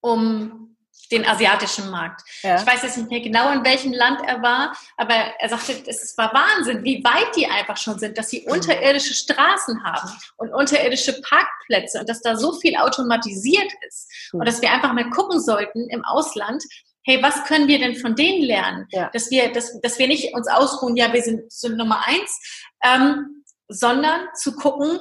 um 0.00 0.67
den 1.10 1.26
asiatischen 1.26 1.90
Markt. 1.90 2.22
Ja. 2.42 2.56
Ich 2.56 2.66
weiß 2.66 2.82
jetzt 2.82 2.96
nicht 2.96 3.10
mehr 3.10 3.20
genau, 3.20 3.50
in 3.52 3.64
welchem 3.64 3.92
Land 3.92 4.20
er 4.26 4.42
war, 4.42 4.76
aber 4.96 5.14
er 5.14 5.48
sagte, 5.48 5.74
es 5.86 6.16
war 6.16 6.32
Wahnsinn, 6.32 6.84
wie 6.84 7.02
weit 7.04 7.34
die 7.36 7.46
einfach 7.46 7.76
schon 7.76 7.98
sind, 7.98 8.18
dass 8.18 8.30
sie 8.30 8.42
mhm. 8.46 8.52
unterirdische 8.52 9.14
Straßen 9.14 9.84
haben 9.84 10.10
und 10.36 10.52
unterirdische 10.52 11.20
Parkplätze 11.22 12.00
und 12.00 12.08
dass 12.08 12.20
da 12.20 12.36
so 12.36 12.52
viel 12.52 12.76
automatisiert 12.76 13.72
ist 13.86 14.10
mhm. 14.32 14.40
und 14.40 14.48
dass 14.48 14.62
wir 14.62 14.70
einfach 14.70 14.92
mal 14.92 15.08
gucken 15.10 15.40
sollten 15.40 15.88
im 15.90 16.04
Ausland, 16.04 16.62
hey, 17.04 17.22
was 17.22 17.44
können 17.44 17.68
wir 17.68 17.78
denn 17.78 17.96
von 17.96 18.14
denen 18.14 18.42
lernen? 18.42 18.86
Ja. 18.90 19.08
Dass 19.12 19.30
wir, 19.30 19.50
dass, 19.52 19.80
dass 19.80 19.98
wir 19.98 20.08
nicht 20.08 20.34
uns 20.34 20.46
ausruhen, 20.46 20.96
ja, 20.96 21.12
wir 21.12 21.22
sind, 21.22 21.50
sind 21.50 21.76
Nummer 21.78 22.06
eins, 22.06 22.38
ähm, 22.84 23.44
sondern 23.68 24.28
zu 24.34 24.54
gucken, 24.54 25.00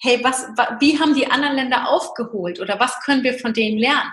hey, 0.00 0.20
was, 0.24 0.46
wie 0.80 0.98
haben 0.98 1.14
die 1.14 1.30
anderen 1.30 1.56
Länder 1.56 1.88
aufgeholt 1.88 2.58
oder 2.58 2.80
was 2.80 3.00
können 3.00 3.22
wir 3.22 3.38
von 3.38 3.52
denen 3.52 3.78
lernen? 3.78 4.10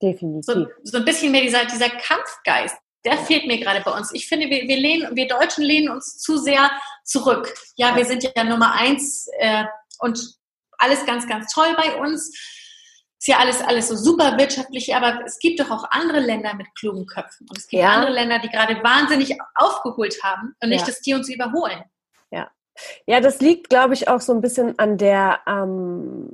Definitiv. 0.00 0.44
So, 0.44 0.66
so 0.82 0.98
ein 0.98 1.04
bisschen 1.04 1.32
mehr 1.32 1.42
dieser, 1.42 1.64
dieser 1.64 1.90
Kampfgeist, 1.90 2.76
der 3.04 3.18
fehlt 3.18 3.46
mir 3.46 3.58
gerade 3.58 3.80
bei 3.84 3.96
uns. 3.96 4.12
Ich 4.12 4.28
finde, 4.28 4.48
wir, 4.50 4.68
wir, 4.68 4.76
lehnen, 4.76 5.16
wir 5.16 5.28
Deutschen 5.28 5.64
lehnen 5.64 5.88
uns 5.88 6.18
zu 6.18 6.36
sehr 6.36 6.70
zurück. 7.04 7.52
Ja, 7.76 7.96
wir 7.96 8.04
sind 8.04 8.30
ja 8.36 8.44
Nummer 8.44 8.72
eins 8.74 9.28
äh, 9.38 9.64
und 10.00 10.36
alles 10.78 11.04
ganz, 11.06 11.26
ganz 11.26 11.52
toll 11.52 11.74
bei 11.76 11.96
uns. 11.96 12.28
Ist 13.20 13.26
ja 13.26 13.38
alles, 13.38 13.60
alles 13.60 13.88
so 13.88 13.96
super 13.96 14.38
wirtschaftlich, 14.38 14.94
aber 14.94 15.24
es 15.24 15.40
gibt 15.40 15.58
doch 15.58 15.70
auch 15.70 15.84
andere 15.90 16.20
Länder 16.20 16.54
mit 16.54 16.68
klugen 16.76 17.06
Köpfen. 17.06 17.48
Und 17.48 17.58
es 17.58 17.66
gibt 17.66 17.82
ja. 17.82 17.90
andere 17.90 18.12
Länder, 18.12 18.38
die 18.38 18.48
gerade 18.48 18.76
wahnsinnig 18.84 19.36
aufgeholt 19.56 20.22
haben 20.22 20.54
und 20.62 20.68
nicht, 20.68 20.80
ja. 20.80 20.86
dass 20.86 21.00
die 21.00 21.14
uns 21.14 21.28
überholen. 21.28 21.82
Ja. 22.30 22.50
Ja, 23.06 23.20
das 23.20 23.40
liegt, 23.40 23.70
glaube 23.70 23.94
ich, 23.94 24.06
auch 24.06 24.20
so 24.20 24.32
ein 24.32 24.40
bisschen 24.40 24.78
an 24.78 24.98
der, 24.98 25.40
ähm, 25.48 26.30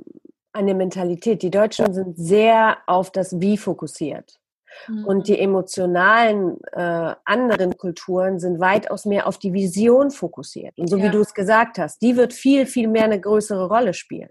an 0.55 0.65
der 0.65 0.75
Mentalität. 0.75 1.41
Die 1.41 1.51
Deutschen 1.51 1.93
sind 1.93 2.17
sehr 2.17 2.77
auf 2.87 3.11
das 3.11 3.39
Wie 3.39 3.57
fokussiert. 3.57 4.39
Mhm. 4.87 5.05
Und 5.05 5.27
die 5.27 5.39
emotionalen 5.39 6.57
äh, 6.71 7.15
anderen 7.25 7.77
Kulturen 7.77 8.39
sind 8.39 8.59
weitaus 8.59 9.05
mehr 9.05 9.27
auf 9.27 9.37
die 9.37 9.53
Vision 9.53 10.11
fokussiert. 10.11 10.77
Und 10.77 10.89
so 10.89 10.97
ja. 10.97 11.05
wie 11.05 11.09
du 11.09 11.19
es 11.19 11.33
gesagt 11.33 11.77
hast, 11.77 12.01
die 12.01 12.15
wird 12.17 12.33
viel, 12.33 12.65
viel 12.65 12.87
mehr 12.87 13.05
eine 13.05 13.19
größere 13.19 13.67
Rolle 13.67 13.93
spielen. 13.93 14.29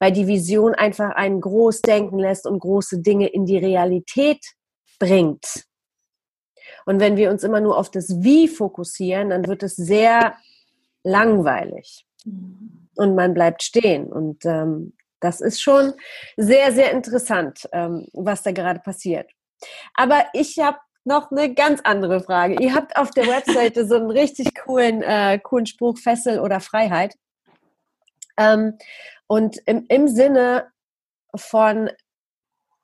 Weil 0.00 0.12
die 0.12 0.26
Vision 0.26 0.74
einfach 0.74 1.10
einen 1.10 1.40
groß 1.40 1.82
denken 1.82 2.18
lässt 2.18 2.46
und 2.46 2.60
große 2.60 3.00
Dinge 3.00 3.28
in 3.28 3.44
die 3.44 3.58
Realität 3.58 4.42
bringt. 4.98 5.64
Und 6.86 7.00
wenn 7.00 7.16
wir 7.16 7.30
uns 7.30 7.44
immer 7.44 7.60
nur 7.60 7.76
auf 7.76 7.90
das 7.90 8.22
Wie 8.22 8.48
fokussieren, 8.48 9.30
dann 9.30 9.46
wird 9.46 9.62
es 9.62 9.76
sehr 9.76 10.36
langweilig. 11.02 12.06
Mhm. 12.24 12.88
Und 12.96 13.14
man 13.14 13.34
bleibt 13.34 13.62
stehen. 13.62 14.10
Und 14.10 14.44
ähm, 14.46 14.94
das 15.20 15.40
ist 15.40 15.60
schon 15.60 15.92
sehr, 16.36 16.72
sehr 16.72 16.92
interessant, 16.92 17.68
ähm, 17.72 18.06
was 18.12 18.42
da 18.42 18.52
gerade 18.52 18.80
passiert. 18.80 19.30
Aber 19.94 20.26
ich 20.32 20.58
habe 20.58 20.78
noch 21.04 21.30
eine 21.30 21.54
ganz 21.54 21.80
andere 21.84 22.20
Frage. 22.20 22.56
Ihr 22.60 22.74
habt 22.74 22.96
auf 22.96 23.10
der 23.10 23.26
Webseite 23.26 23.86
so 23.86 23.96
einen 23.96 24.10
richtig 24.10 24.54
coolen, 24.54 25.02
äh, 25.02 25.38
coolen 25.42 25.66
Spruch, 25.66 25.98
Fessel 25.98 26.38
oder 26.38 26.60
Freiheit. 26.60 27.14
Ähm, 28.36 28.78
und 29.26 29.56
im, 29.66 29.86
im 29.88 30.08
Sinne 30.08 30.70
von 31.34 31.90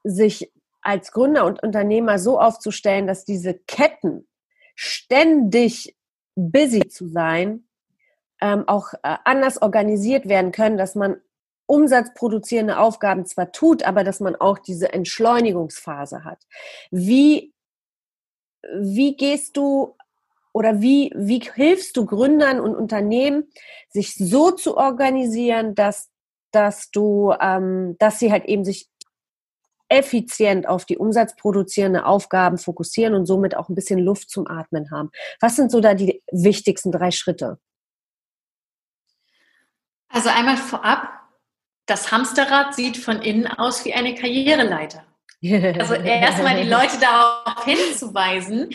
sich 0.03 0.53
als 0.83 1.13
Gründer 1.13 1.47
und 1.47 1.63
Unternehmer 1.63 2.19
so 2.19 2.41
aufzustellen, 2.41 3.07
dass 3.07 3.25
diese 3.25 3.55
Ketten 3.55 4.27
ständig 4.75 5.97
busy 6.35 6.89
zu 6.89 7.09
sein, 7.09 7.67
ähm, 8.41 8.69
auch 8.69 8.93
äh, 9.03 9.17
anders 9.25 9.63
organisiert 9.63 10.29
werden 10.29 10.53
können, 10.53 10.77
dass 10.77 10.95
man 10.95 11.21
umsatzproduzierende 11.67 12.79
Aufgaben 12.79 13.27
zwar 13.27 13.53
tut, 13.53 13.83
aber 13.83 14.05
dass 14.05 14.21
man 14.21 14.37
auch 14.37 14.59
diese 14.59 14.93
Entschleunigungsphase 14.93 16.25
hat. 16.25 16.43
Wie, 16.91 17.53
wie 18.81 19.17
gehst 19.17 19.57
du 19.57 19.97
oder 20.53 20.81
wie, 20.81 21.13
wie 21.17 21.41
hilfst 21.41 21.97
du 21.97 22.07
Gründern 22.07 22.61
und 22.61 22.77
Unternehmen, 22.77 23.51
sich 23.89 24.15
so 24.15 24.53
zu 24.53 24.77
organisieren, 24.77 25.75
dass, 25.75 26.11
dass 26.53 26.91
du, 26.91 27.35
ähm, 27.41 27.97
dass 27.99 28.21
sie 28.21 28.31
halt 28.31 28.45
eben 28.45 28.65
sich 28.65 28.89
effizient 29.89 30.69
auf 30.69 30.85
die 30.85 30.97
umsatzproduzierende 30.97 32.07
Aufgaben 32.07 32.59
fokussieren 32.59 33.15
und 33.15 33.27
somit 33.27 33.57
auch 33.57 33.69
ein 33.69 33.75
bisschen 33.75 33.99
Luft 33.99 34.31
zum 34.31 34.47
Atmen 34.47 34.91
haben. 34.91 35.11
Was 35.41 35.57
sind 35.57 35.71
so 35.71 35.81
da 35.81 35.95
die 35.95 36.23
wichtigsten 36.31 36.93
drei 36.93 37.11
Schritte? 37.11 37.59
Also 40.09 40.29
einmal 40.29 40.57
vorab, 40.57 41.09
das 41.87 42.13
Hamsterrad 42.13 42.75
sieht 42.75 42.97
von 42.97 43.21
innen 43.23 43.47
aus 43.47 43.85
wie 43.85 43.95
eine 43.95 44.15
Karriereleiter. 44.15 45.05
Also 45.79 45.95
erstmal 45.95 46.63
die 46.63 46.69
Leute 46.69 46.99
darauf 46.99 47.65
hinzuweisen, 47.65 48.71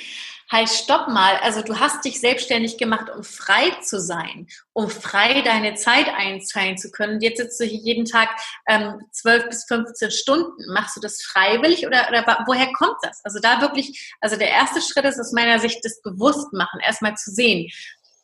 halt 0.52 0.69
stopp 0.69 1.08
mal, 1.08 1.38
also 1.38 1.62
du 1.62 1.80
hast 1.80 2.04
dich 2.06 2.19
selbstständig 2.19 2.78
gemacht, 2.78 3.10
um 3.15 3.24
frei 3.24 3.69
zu 3.82 4.00
sein, 4.00 4.48
um 4.74 4.89
frei 4.89 5.41
deine 5.41 5.76
Zeit 5.76 6.08
einzahlen 6.08 6.78
zu 6.78 6.91
können. 6.91 7.22
Jetzt 7.22 7.38
sitzt 7.38 7.60
du 7.60 7.65
hier 7.65 7.80
jeden 7.80 8.06
Tag 8.06 8.30
ähm, 8.67 9.00
12 9.12 9.50
bis 9.50 9.65
15 9.65 10.12
Stunden. 10.12 10.74
Machst 10.74 10.95
du 10.95 11.02
das 11.02 11.22
freiwillig 11.22 11.86
oder, 11.86 12.08
oder 12.10 12.43
woher 12.48 12.72
kommt 12.74 12.98
das? 13.04 13.22
Also 13.24 13.39
da 13.39 13.62
wirklich, 13.62 14.15
also 14.22 14.38
der 14.38 14.50
erste 14.50 14.82
Schritt 14.82 15.06
ist 15.06 15.19
aus 15.19 15.32
meiner 15.32 15.60
Sicht 15.60 15.84
das 15.84 16.02
Bewusstmachen, 16.02 16.80
erstmal 16.82 17.15
zu 17.15 17.32
sehen, 17.32 17.69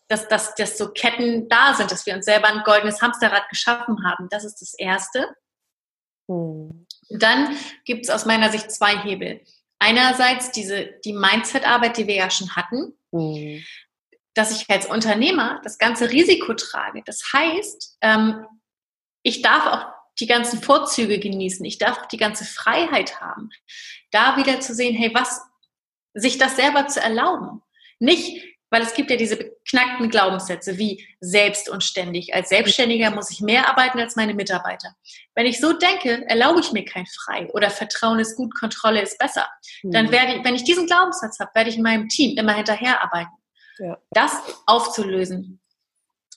dass, 0.08 0.28
dass, 0.28 0.56
dass 0.56 0.78
so 0.78 0.91
Ketten 0.91 1.50
da 1.50 1.74
sind, 1.74 1.91
dass 1.91 2.06
wir 2.06 2.15
uns 2.15 2.26
selber 2.26 2.48
ein 2.48 2.63
goldenes 2.63 3.02
Hamsterrad 3.02 3.50
geschaffen 3.50 4.06
haben. 4.06 4.28
Das 4.30 4.44
ist 4.44 4.62
das 4.62 4.74
Erste. 4.78 5.36
Hm. 6.30 6.86
Dann 7.10 7.56
gibt 7.86 8.06
es 8.06 8.10
aus 8.10 8.26
meiner 8.26 8.52
Sicht 8.52 8.72
zwei 8.72 8.98
Hebel. 8.98 9.41
Einerseits 9.80 10.52
diese, 10.52 10.86
die 11.04 11.13
Mindset-Arbeit, 11.13 11.98
die 11.98 12.08
wir 12.08 12.15
ja 12.15 12.30
schon 12.30 12.56
hatten, 12.56 12.98
hm. 13.12 13.63
dass 14.34 14.52
ich 14.52 14.70
als 14.70 14.86
Unternehmer 14.86 15.62
das 15.63 15.78
ganze 15.78 16.12
Risiko 16.12 16.54
trage. 16.54 17.02
Das 17.06 17.22
heißt, 17.34 17.98
ähm, 18.02 18.46
ich 19.24 19.41
darf 19.41 19.65
auch 19.65 19.88
die 20.20 20.28
ganzen 20.28 20.62
Vorzüge 20.62 21.20
genießen. 21.20 21.65
Ich 21.65 21.78
darf 21.78 22.00
auch 22.00 22.06
die 22.06 22.18
ganze 22.18 22.46
Freiheit 22.46 23.20
haben. 23.20 23.50
Da 24.12 24.38
wieder 24.38 24.60
zu 24.62 24.74
sehen, 24.74 24.96
hey, 24.96 25.12
was, 25.13 25.41
sich 26.13 26.38
das 26.38 26.56
selber 26.56 26.88
zu 26.88 27.02
erlauben. 27.02 27.62
Nicht, 28.00 28.44
weil 28.76 28.82
es 28.82 28.94
gibt 28.94 29.10
ja 29.10 29.16
diese 29.16 29.38
beknackten 29.38 30.10
Glaubenssätze 30.10 30.78
wie 30.78 31.02
selbst 31.22 31.70
und 31.70 31.82
ständig. 31.82 32.36
Als 32.36 32.50
Selbstständiger 32.50 33.10
muss 33.10 33.32
ich 33.32 33.40
mehr 33.40 33.70
arbeiten 33.70 34.02
als 34.02 34.18
meine 34.18 34.34
Mitarbeiter. 34.34 34.94
Wenn 35.34 35.46
ich 35.46 35.62
so 35.62 35.72
denke, 35.72 36.28
erlaube 36.28 36.60
ich 36.60 36.74
mir 36.74 36.84
kein 36.84 37.06
Frei 37.06 37.50
oder 37.54 37.70
Vertrauen 37.70 38.20
ist 38.20 38.36
gut, 38.36 38.54
Kontrolle 38.54 39.02
ist 39.02 39.18
besser. 39.18 39.48
Dann 39.84 40.08
mhm. 40.08 40.12
werde 40.12 40.34
ich, 40.34 40.44
wenn 40.44 40.56
ich 40.56 40.66
diesen 40.66 40.88
Glaubenssatz 40.88 41.40
habe, 41.40 41.52
werde 41.54 41.70
ich 41.70 41.78
in 41.78 41.84
meinem 41.84 42.10
Team 42.10 42.38
immer 42.38 42.52
hinterherarbeiten. 42.52 43.32
Ja. 43.78 43.98
Das 44.12 44.34
aufzulösen, 44.66 45.62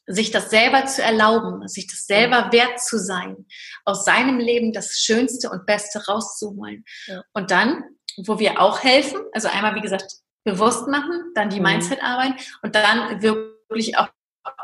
sich 0.07 0.31
das 0.31 0.49
selber 0.49 0.87
zu 0.87 1.03
erlauben, 1.03 1.67
sich 1.67 1.89
das 1.89 2.07
selber 2.07 2.53
wert 2.53 2.79
zu 2.81 3.01
sein, 3.01 3.47
aus 3.85 4.05
seinem 4.05 4.39
Leben 4.39 4.73
das 4.73 5.01
Schönste 5.01 5.51
und 5.51 5.67
Beste 5.67 6.07
rauszuholen. 6.07 6.85
Ja. 7.07 7.21
Und 7.33 7.51
dann, 7.51 7.83
wo 8.27 8.39
wir 8.39 8.61
auch 8.61 8.85
helfen, 8.85 9.19
also 9.33 9.49
einmal, 9.49 9.75
wie 9.75 9.81
gesagt, 9.81 10.19
bewusst 10.49 10.89
machen, 10.89 11.33
dann 11.35 11.51
die 11.51 11.61
mhm. 11.61 11.67
Mindset-Arbeit 11.67 12.33
und 12.63 12.75
dann 12.75 13.23
wirklich 13.23 13.99
auch 13.99 14.09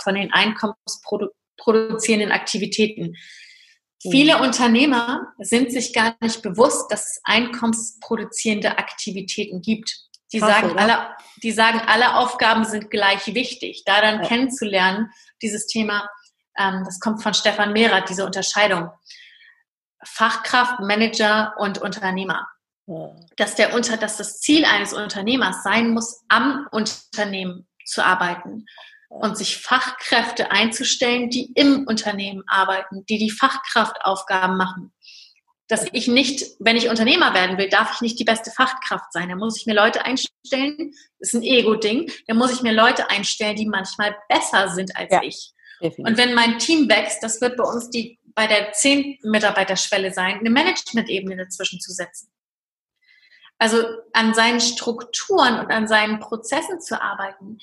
von 0.03 0.15
den 0.15 0.33
einkommensproduzierenden 0.33 2.33
Aktivitäten. 2.33 3.17
Mhm. 4.05 4.11
Viele 4.11 4.41
Unternehmer 4.41 5.35
sind 5.39 5.71
sich 5.73 5.93
gar 5.93 6.17
nicht 6.21 6.41
bewusst, 6.43 6.91
dass 6.91 7.07
es 7.07 7.21
einkommensproduzierende 7.25 8.79
Aktivitäten 8.79 9.61
gibt. 9.61 9.95
Die 10.33 10.41
Krass, 10.41 10.51
sagen, 10.51 10.79
alle, 10.79 11.11
die 11.43 11.53
sagen, 11.53 11.83
alle 11.87 12.17
Aufgaben 12.17 12.65
sind 12.65 12.91
gleich 12.91 13.35
wichtig. 13.35 13.83
Da 13.85 14.01
dann 14.01 14.23
ja. 14.23 14.27
kennenzulernen, 14.27 15.11
dieses 15.43 15.67
Thema, 15.67 16.09
ähm, 16.59 16.83
das 16.85 16.99
kommt 16.99 17.23
von 17.23 17.35
Stefan 17.35 17.73
Mehrath, 17.73 18.09
diese 18.09 18.25
Unterscheidung. 18.25 18.91
Fachkraft, 20.03 20.81
Manager 20.81 21.55
und 21.59 21.79
Unternehmer 21.79 22.49
dass, 23.37 23.55
der 23.55 23.75
unter, 23.75 23.97
dass 23.97 24.17
das 24.17 24.41
Ziel 24.41 24.65
eines 24.65 24.93
Unternehmers 24.93 25.63
sein 25.63 25.91
muss, 25.91 26.23
am 26.29 26.67
Unternehmen 26.71 27.67
zu 27.85 28.05
arbeiten 28.05 28.67
und 29.09 29.39
sich 29.39 29.59
Fachkräfte 29.59 30.51
einzustellen, 30.51 31.31
die 31.31 31.53
im 31.55 31.87
Unternehmen 31.87 32.43
arbeiten, 32.47 33.05
die 33.07 33.19
die 33.19 33.31
Fachkraftaufgaben 33.31 34.57
machen. 34.57 34.93
Dass 35.69 35.87
ich 35.93 36.09
nicht, 36.09 36.45
wenn 36.59 36.77
ich 36.77 36.91
Unternehmer 36.91 37.33
werden 37.33 37.57
will, 37.57 37.71
darf 37.71 37.95
ich 37.95 38.01
nicht 38.03 38.19
die 38.19 38.25
beste 38.25 38.51
Fachkraft 38.51 39.13
sein. 39.13 39.31
Da 39.31 39.37
muss 39.37 39.59
ich 39.59 39.67
mir 39.67 39.75
Leute 39.75 40.05
einstellen, 40.05 40.93
das 41.19 41.33
ist 41.33 41.35
ein 41.35 41.43
Ego-Ding, 41.43 42.11
da 42.27 42.35
muss 42.35 42.53
ich 42.53 42.61
mir 42.61 42.73
Leute 42.73 43.09
einstellen, 43.09 43.57
die 43.57 43.67
manchmal 43.67 44.15
besser 44.29 44.69
sind 44.69 44.95
als 44.97 45.11
ja, 45.11 45.23
ich. 45.23 45.53
Definitiv. 45.81 46.07
Und 46.07 46.19
wenn 46.19 46.35
mein 46.35 46.59
Team 46.59 46.89
wächst, 46.89 47.23
das 47.23 47.41
wird 47.41 47.57
bei 47.57 47.65
uns 47.65 47.89
die 47.89 48.19
bei 48.35 48.47
der 48.47 48.73
10 48.73 49.19
Mitarbeiterschwelle 49.23 50.13
sein, 50.13 50.41
eine 50.41 50.51
Management-Ebene 50.51 51.37
dazwischen 51.37 51.81
zu 51.81 51.93
setzen. 51.93 52.34
Also 53.59 53.85
an 54.13 54.35
seinen 54.35 54.61
Strukturen 54.61 55.59
und 55.59 55.71
an 55.71 55.87
seinen 55.87 56.21
Prozessen 56.21 56.81
zu 56.81 57.01
arbeiten 57.01 57.59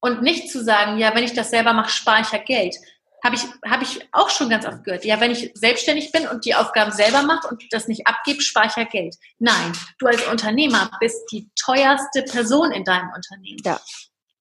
und 0.00 0.22
nicht 0.22 0.50
zu 0.50 0.62
sagen, 0.62 0.98
ja, 0.98 1.14
wenn 1.14 1.24
ich 1.24 1.32
das 1.32 1.50
selber 1.50 1.72
mache, 1.72 1.90
spare 1.90 2.22
ich 2.22 2.32
ja 2.32 2.38
Geld. 2.38 2.76
Habe 3.24 3.36
ich, 3.36 3.42
hab 3.64 3.82
ich 3.82 4.08
auch 4.10 4.30
schon 4.30 4.50
ganz 4.50 4.66
oft 4.66 4.82
gehört. 4.82 5.04
Ja, 5.04 5.20
wenn 5.20 5.30
ich 5.30 5.52
selbstständig 5.54 6.10
bin 6.10 6.26
und 6.26 6.44
die 6.44 6.56
Aufgaben 6.56 6.90
selber 6.90 7.22
mache 7.22 7.46
und 7.46 7.62
das 7.70 7.86
nicht 7.86 8.04
abgebe, 8.08 8.42
spare 8.42 8.66
ich 8.66 8.74
ja 8.74 8.82
Geld. 8.82 9.14
Nein, 9.38 9.72
du 9.98 10.06
als 10.06 10.26
Unternehmer 10.26 10.90
bist 10.98 11.30
die 11.30 11.48
teuerste 11.54 12.24
Person 12.24 12.72
in 12.72 12.82
deinem 12.82 13.10
Unternehmen. 13.14 13.60
Ja. 13.64 13.80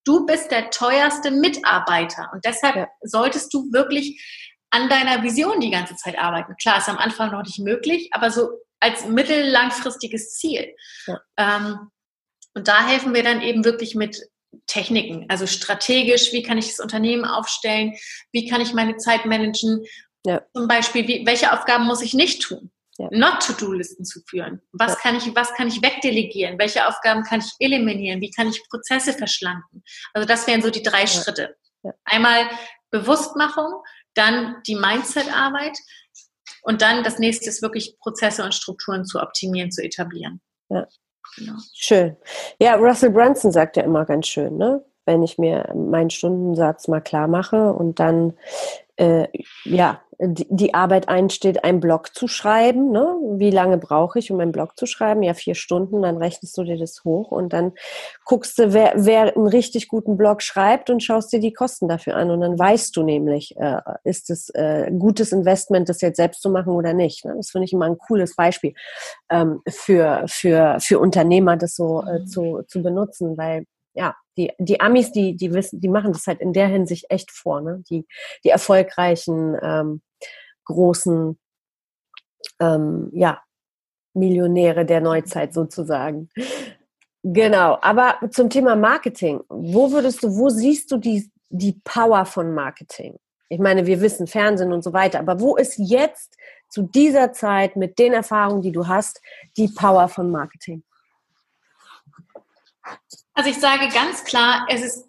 Du 0.04 0.26
bist 0.26 0.50
der 0.50 0.72
teuerste 0.72 1.30
Mitarbeiter 1.30 2.32
und 2.34 2.44
deshalb 2.44 2.76
ja. 2.76 2.88
solltest 3.04 3.54
du 3.54 3.72
wirklich 3.72 4.20
an 4.72 4.90
deiner 4.90 5.22
Vision 5.22 5.60
die 5.60 5.70
ganze 5.70 5.96
Zeit 5.96 6.18
arbeiten. 6.18 6.56
Klar, 6.60 6.80
ist 6.80 6.90
am 6.90 6.98
Anfang 6.98 7.32
noch 7.32 7.44
nicht 7.44 7.60
möglich, 7.60 8.10
aber 8.14 8.32
so 8.32 8.50
als 8.82 9.06
mittellangfristiges 9.06 10.34
Ziel. 10.34 10.76
Ja. 11.08 11.22
Ähm, 11.38 11.89
und 12.54 12.67
da 12.67 12.86
helfen 12.86 13.13
wir 13.13 13.24
dann 13.24 13.41
eben 13.41 13.63
wirklich 13.63 13.96
mit 13.96 14.22
Techniken, 14.67 15.26
also 15.30 15.48
strategisch, 15.48 16.34
wie 16.34 16.44
kann 16.44 16.58
ich 16.58 16.67
das 16.67 16.80
Unternehmen 16.80 17.24
aufstellen, 17.24 17.96
wie 18.34 18.50
kann 18.50 18.60
ich 18.60 18.74
meine 18.74 18.98
Zeit 18.98 19.26
managen, 19.26 19.86
ja. 20.26 20.41
zum 20.54 20.67
Beispiel, 20.67 21.08
wie, 21.08 21.26
welche 21.26 21.54
Aufgaben 21.54 21.86
muss 21.86 22.02
ich 22.02 22.13
nicht 22.13 22.41
tun. 22.41 22.70
ja. 22.98 23.08
Not-to-Do-Listen 23.12 24.06
zu 24.06 24.22
führen. 24.28 24.62
Was, 24.72 24.94
ja. 24.94 25.00
kann 25.00 25.15
ich, 25.15 25.34
was 25.36 25.54
kann 25.54 25.67
ich 25.67 25.82
wegdelegieren? 25.82 26.60
Welche 26.60 26.88
Aufgaben 26.88 27.24
kann 27.24 27.39
ich 27.39 27.52
eliminieren? 27.60 28.22
Wie 28.22 28.32
kann 28.32 28.50
ich 28.50 28.62
Prozesse 28.70 29.13
verschlanken? 29.13 29.84
Also 30.13 30.28
das 30.28 30.48
wären 30.48 30.62
so 30.62 30.70
die 30.70 30.84
drei. 30.84 31.08
Schritte. 31.08 31.56
Einmal 32.04 32.50
Bewusstmachung, 32.91 33.82
dann 34.13 34.62
die 34.67 34.76
Mindset-Arbeit 34.76 35.78
und 36.64 36.82
dann 36.82 37.04
das 37.04 37.20
nächste 37.20 37.50
ist 37.50 37.62
wirklich 37.62 37.98
Prozesse 38.00 38.44
und 38.44 38.54
Strukturen 38.54 39.06
zu 39.06 39.20
optimieren, 39.20 39.72
zu 39.72 39.84
etablieren. 39.84 40.42
Ja. 40.70 40.88
Genau. 41.38 41.54
Schön. 41.74 42.18
Ja, 42.60 42.76
Russell 42.76 43.12
Brunson 43.12 43.52
sagt 43.52 43.78
ja 43.78 43.84
immer 43.84 44.06
ganz 44.06 44.28
schön, 44.28 44.58
ne? 44.58 44.84
wenn 45.06 45.24
ich 45.24 45.38
mir 45.38 45.72
meinen 45.76 46.10
Stundensatz 46.10 46.88
mal 46.88 47.02
klar 47.02 47.28
mache 47.28 47.74
und 47.74 48.00
dann 48.00 48.34
äh, 48.98 49.28
ja 49.64 50.02
die, 50.24 50.74
Arbeit 50.76 51.10
einsteht, 51.10 51.64
einen 51.64 51.80
Blog 51.80 52.14
zu 52.14 52.28
schreiben. 52.28 52.92
Ne? 52.92 53.16
Wie 53.38 53.50
lange 53.50 53.78
brauche 53.78 54.20
ich, 54.20 54.32
um 54.32 54.40
einen 54.40 54.52
Blog 54.52 54.78
zu 54.78 54.86
schreiben? 54.86 55.24
Ja, 55.24 55.34
vier 55.34 55.56
Stunden, 55.56 56.04
dann 56.04 56.18
rechnest 56.18 56.56
du 56.58 56.64
dir 56.64 56.78
das 56.78 57.04
hoch 57.04 57.32
und 57.32 57.54
dann 57.54 57.74
guckst 58.26 58.60
du, 58.60 58.72
wer, 58.72 58.94
wer 58.96 59.36
einen 59.36 59.48
richtig 59.48 59.88
guten 59.88 60.18
Blog 60.18 60.44
schreibt 60.44 60.92
und 60.92 61.02
schaust 61.02 61.34
dir 61.34 61.40
die 61.40 61.54
Kosten 61.54 61.88
dafür 61.88 62.16
an. 62.16 62.30
Und 62.30 62.42
dann 62.42 62.58
weißt 62.58 62.96
du 62.96 63.04
nämlich, 63.04 63.56
äh, 63.58 63.82
ist 64.04 64.30
es 64.30 64.50
äh, 64.50 64.86
ein 64.88 65.00
gutes 65.00 65.32
Investment, 65.32 65.90
das 65.90 66.02
jetzt 66.02 66.18
selbst 66.18 66.44
zu 66.44 66.52
machen 66.52 66.74
oder 66.74 66.94
nicht. 66.94 67.26
Ne? 67.26 67.34
Das 67.36 67.50
finde 67.50 67.66
ich 67.66 67.74
immer 67.74 67.86
ein 67.86 67.98
cooles 67.98 68.36
Beispiel 68.36 68.76
ähm, 69.32 69.62
für, 69.68 70.26
für, 70.28 70.78
für 70.80 71.00
Unternehmer, 71.00 71.58
das 71.58 71.76
so 71.76 72.04
äh, 72.04 72.26
zu, 72.26 72.62
zu 72.68 72.84
benutzen, 72.84 73.38
weil 73.38 73.66
ja, 73.94 74.16
die, 74.38 74.52
die 74.60 74.80
Amis, 74.80 75.12
die, 75.12 75.36
die 75.36 75.54
wissen, 75.54 75.82
die 75.82 75.90
machen 75.90 76.14
das 76.14 76.28
halt 76.28 76.40
in 76.40 76.54
der 76.54 76.68
Hinsicht 76.68 77.08
echt 77.10 77.32
vor, 77.32 77.60
ne? 77.60 77.84
Die, 77.90 78.06
die 78.46 78.50
erfolgreichen, 78.50 79.58
ähm, 79.62 80.02
großen, 80.72 81.38
ähm, 82.60 83.10
ja, 83.14 83.42
Millionäre 84.14 84.86
der 84.86 85.02
Neuzeit 85.02 85.54
sozusagen. 85.54 86.30
Genau, 87.24 87.78
aber 87.82 88.20
zum 88.32 88.50
Thema 88.50 88.76
Marketing, 88.76 89.42
wo 89.48 89.92
würdest 89.92 90.24
du, 90.24 90.36
wo 90.36 90.50
siehst 90.50 90.92
du 90.92 90.98
die, 90.98 91.32
die 91.50 91.80
Power 91.84 92.26
von 92.26 92.54
Marketing? 92.54 93.20
Ich 93.48 93.60
meine, 93.60 93.86
wir 93.86 94.02
wissen 94.02 94.28
Fernsehen 94.28 94.74
und 94.74 94.84
so 94.84 94.94
weiter, 94.94 95.20
aber 95.20 95.40
wo 95.40 95.56
ist 95.56 95.78
jetzt 95.78 96.38
zu 96.70 96.84
dieser 96.84 97.34
Zeit 97.34 97.76
mit 97.76 98.00
den 98.00 98.14
Erfahrungen, 98.14 98.62
die 98.62 98.72
du 98.72 98.88
hast, 98.88 99.22
die 99.58 99.68
Power 99.68 100.08
von 100.08 100.32
Marketing? 100.32 100.84
Also 103.34 103.50
ich 103.50 103.60
sage 103.60 103.90
ganz 103.94 104.24
klar, 104.24 104.66
es 104.70 104.82
ist 104.82 105.08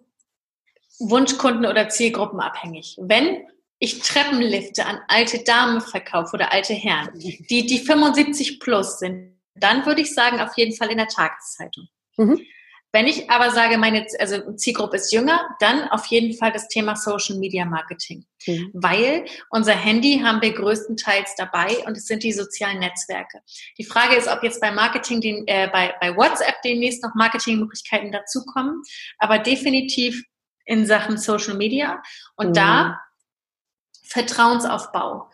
Wunschkunden 0.98 1.66
oder 1.66 1.88
Zielgruppen 1.88 2.40
abhängig. 2.40 2.96
Wenn 3.00 3.46
ich 3.82 3.98
Treppenlifte 4.00 4.86
an 4.86 5.00
alte 5.08 5.42
Damen 5.42 5.80
verkaufe 5.80 6.34
oder 6.34 6.52
alte 6.52 6.72
Herren, 6.72 7.10
die, 7.18 7.66
die 7.66 7.80
75 7.80 8.60
plus 8.60 9.00
sind, 9.00 9.36
dann 9.56 9.84
würde 9.84 10.02
ich 10.02 10.14
sagen, 10.14 10.40
auf 10.40 10.56
jeden 10.56 10.72
Fall 10.72 10.88
in 10.92 10.98
der 10.98 11.08
Tageszeitung. 11.08 11.88
Mhm. 12.16 12.40
Wenn 12.92 13.08
ich 13.08 13.28
aber 13.28 13.50
sage, 13.50 13.78
meine 13.78 14.06
also 14.20 14.52
Zielgruppe 14.52 14.98
ist 14.98 15.12
jünger, 15.12 15.56
dann 15.58 15.88
auf 15.88 16.06
jeden 16.06 16.32
Fall 16.36 16.52
das 16.52 16.68
Thema 16.68 16.94
Social 16.94 17.38
Media 17.38 17.64
Marketing. 17.64 18.24
Mhm. 18.46 18.70
Weil 18.72 19.24
unser 19.50 19.72
Handy 19.72 20.20
haben 20.22 20.40
wir 20.42 20.52
größtenteils 20.52 21.34
dabei 21.36 21.78
und 21.84 21.96
es 21.96 22.06
sind 22.06 22.22
die 22.22 22.32
sozialen 22.32 22.78
Netzwerke. 22.78 23.40
Die 23.78 23.84
Frage 23.84 24.14
ist, 24.14 24.28
ob 24.28 24.44
jetzt 24.44 24.60
bei 24.60 24.70
Marketing, 24.70 25.20
den, 25.20 25.48
äh, 25.48 25.68
bei, 25.72 25.92
bei 26.00 26.16
WhatsApp 26.16 26.62
demnächst 26.62 27.02
noch 27.02 27.16
Marketingmöglichkeiten 27.16 28.12
dazukommen, 28.12 28.80
aber 29.18 29.40
definitiv 29.40 30.22
in 30.66 30.86
Sachen 30.86 31.18
Social 31.18 31.56
Media. 31.56 32.00
Und 32.36 32.50
mhm. 32.50 32.54
da 32.54 33.00
Vertrauensaufbau, 34.12 35.30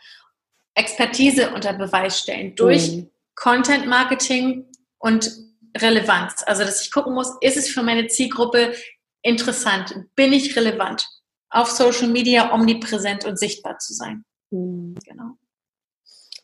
Expertise 0.75 1.51
unter 1.53 1.73
Beweis 1.73 2.21
stellen 2.21 2.55
durch 2.55 2.93
mhm. 2.93 3.11
Content 3.35 3.87
Marketing 3.87 4.67
und 4.99 5.31
Relevanz. 5.77 6.45
Also, 6.47 6.64
dass 6.64 6.83
ich 6.83 6.93
gucken 6.93 7.14
muss, 7.14 7.37
ist 7.41 7.57
es 7.57 7.69
für 7.69 7.83
meine 7.83 8.07
Zielgruppe 8.07 8.75
interessant? 9.23 9.95
Bin 10.14 10.33
ich 10.33 10.57
relevant? 10.57 11.07
Auf 11.51 11.71
Social 11.71 12.09
Media 12.09 12.53
omnipräsent 12.53 13.25
und 13.25 13.38
sichtbar 13.38 13.79
zu 13.79 13.95
sein. 13.95 14.25
Mhm. 14.51 14.95
Genau. 15.05 15.37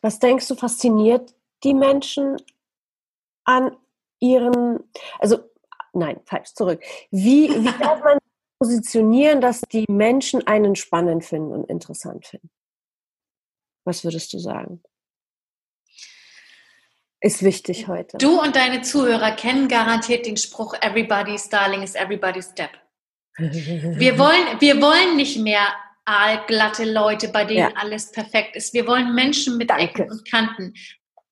Was 0.03 0.19
denkst 0.19 0.49
du, 0.49 0.55
fasziniert 0.57 1.35
die 1.63 1.75
Menschen 1.75 2.37
an 3.45 3.77
ihren, 4.21 4.81
also, 5.19 5.39
nein, 5.93 6.21
falsch, 6.27 6.55
zurück. 6.55 6.83
Wie, 7.11 7.49
wie 7.51 7.65
darf 7.81 8.03
man 8.03 8.19
positionieren, 8.65 9.41
dass 9.41 9.61
die 9.73 9.85
Menschen 9.91 10.47
einen 10.47 10.75
spannend 10.75 11.25
finden 11.25 11.53
und 11.53 11.69
interessant 11.69 12.27
finden? 12.27 12.51
Was 13.85 14.05
würdest 14.05 14.33
du 14.33 14.39
sagen? 14.39 14.83
ist 17.21 17.43
wichtig 17.43 17.89
heute. 17.89 18.19
Du 18.19 18.39
und 18.39 18.55
deine 18.55 18.83
Zuhörer 18.83 19.33
kennen 19.33 19.67
garantiert 19.67 20.27
den 20.27 20.37
Spruch 20.37 20.75
Everybody's 20.83 21.49
Darling 21.49 21.83
is 21.83 21.95
everybody's 21.95 22.51
step. 22.51 22.69
Wir 23.39 24.19
wollen, 24.19 24.61
wir 24.61 24.81
wollen 24.83 25.17
nicht 25.17 25.39
mehr 25.39 25.67
aalglatte 26.05 26.85
Leute, 26.85 27.29
bei 27.29 27.47
denen 27.47 27.71
ja. 27.71 27.73
alles 27.77 28.13
perfekt 28.13 28.57
ist. 28.57 28.75
Wir 28.75 28.87
wollen 28.87 29.15
Menschen 29.15 29.57
mit 29.57 29.71
Danke. 29.71 29.85
Ecken 29.85 30.11
und 30.11 30.31
Kanten. 30.31 30.75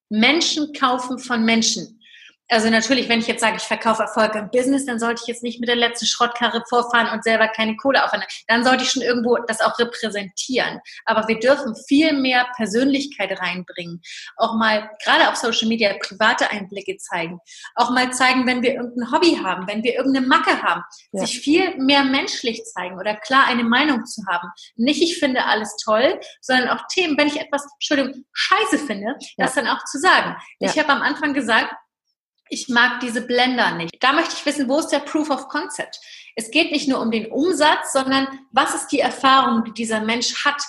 Menschen 0.08 0.72
kaufen 0.72 1.18
von 1.18 1.44
Menschen 1.44 2.00
also 2.48 2.68
natürlich, 2.68 3.08
wenn 3.08 3.20
ich 3.20 3.26
jetzt 3.26 3.40
sage, 3.40 3.56
ich 3.56 3.62
verkaufe 3.62 4.02
Erfolg 4.02 4.34
im 4.34 4.50
Business, 4.50 4.84
dann 4.84 4.98
sollte 4.98 5.22
ich 5.22 5.28
jetzt 5.28 5.42
nicht 5.42 5.60
mit 5.60 5.68
der 5.68 5.76
letzten 5.76 6.06
Schrottkarre 6.06 6.62
vorfahren 6.68 7.08
und 7.12 7.24
selber 7.24 7.48
keine 7.48 7.76
Kohle 7.76 8.04
aufwenden. 8.04 8.28
Dann 8.46 8.62
sollte 8.62 8.84
ich 8.84 8.90
schon 8.90 9.02
irgendwo 9.02 9.36
das 9.46 9.60
auch 9.60 9.78
repräsentieren. 9.78 10.80
Aber 11.06 11.26
wir 11.28 11.38
dürfen 11.38 11.74
viel 11.88 12.12
mehr 12.12 12.46
Persönlichkeit 12.56 13.40
reinbringen. 13.40 14.02
Auch 14.36 14.54
mal, 14.54 14.90
gerade 15.02 15.30
auf 15.30 15.36
Social 15.36 15.68
Media, 15.68 15.94
private 15.94 16.50
Einblicke 16.50 16.98
zeigen. 16.98 17.40
Auch 17.74 17.90
mal 17.90 18.12
zeigen, 18.12 18.46
wenn 18.46 18.62
wir 18.62 18.74
irgendein 18.74 19.10
Hobby 19.12 19.38
haben, 19.42 19.66
wenn 19.66 19.82
wir 19.82 19.94
irgendeine 19.94 20.26
Macke 20.26 20.62
haben. 20.62 20.82
Ja. 21.12 21.24
Sich 21.24 21.40
viel 21.40 21.76
mehr 21.78 22.04
menschlich 22.04 22.64
zeigen 22.64 22.98
oder 22.98 23.16
klar 23.16 23.46
eine 23.46 23.64
Meinung 23.64 24.04
zu 24.04 24.22
haben. 24.28 24.48
Nicht, 24.76 25.02
ich 25.02 25.18
finde 25.18 25.46
alles 25.46 25.76
toll, 25.82 26.20
sondern 26.40 26.68
auch 26.68 26.86
Themen, 26.88 27.16
wenn 27.16 27.28
ich 27.28 27.40
etwas, 27.40 27.66
Entschuldigung, 27.74 28.24
scheiße 28.32 28.78
finde, 28.78 29.16
ja. 29.36 29.46
das 29.46 29.54
dann 29.54 29.66
auch 29.68 29.82
zu 29.84 29.98
sagen. 29.98 30.36
Ja. 30.58 30.70
Ich 30.70 30.78
habe 30.78 30.90
am 30.90 31.00
Anfang 31.00 31.32
gesagt, 31.32 31.74
ich 32.52 32.68
mag 32.68 33.00
diese 33.00 33.22
Blender 33.22 33.74
nicht. 33.74 33.96
Da 34.00 34.12
möchte 34.12 34.34
ich 34.34 34.44
wissen, 34.44 34.68
wo 34.68 34.78
ist 34.78 34.88
der 34.88 34.98
Proof 34.98 35.30
of 35.30 35.48
Concept? 35.48 35.98
Es 36.36 36.50
geht 36.50 36.70
nicht 36.70 36.86
nur 36.86 37.00
um 37.00 37.10
den 37.10 37.32
Umsatz, 37.32 37.92
sondern 37.92 38.26
was 38.52 38.74
ist 38.74 38.88
die 38.88 39.00
Erfahrung, 39.00 39.64
die 39.64 39.72
dieser 39.72 40.00
Mensch 40.00 40.44
hat? 40.44 40.62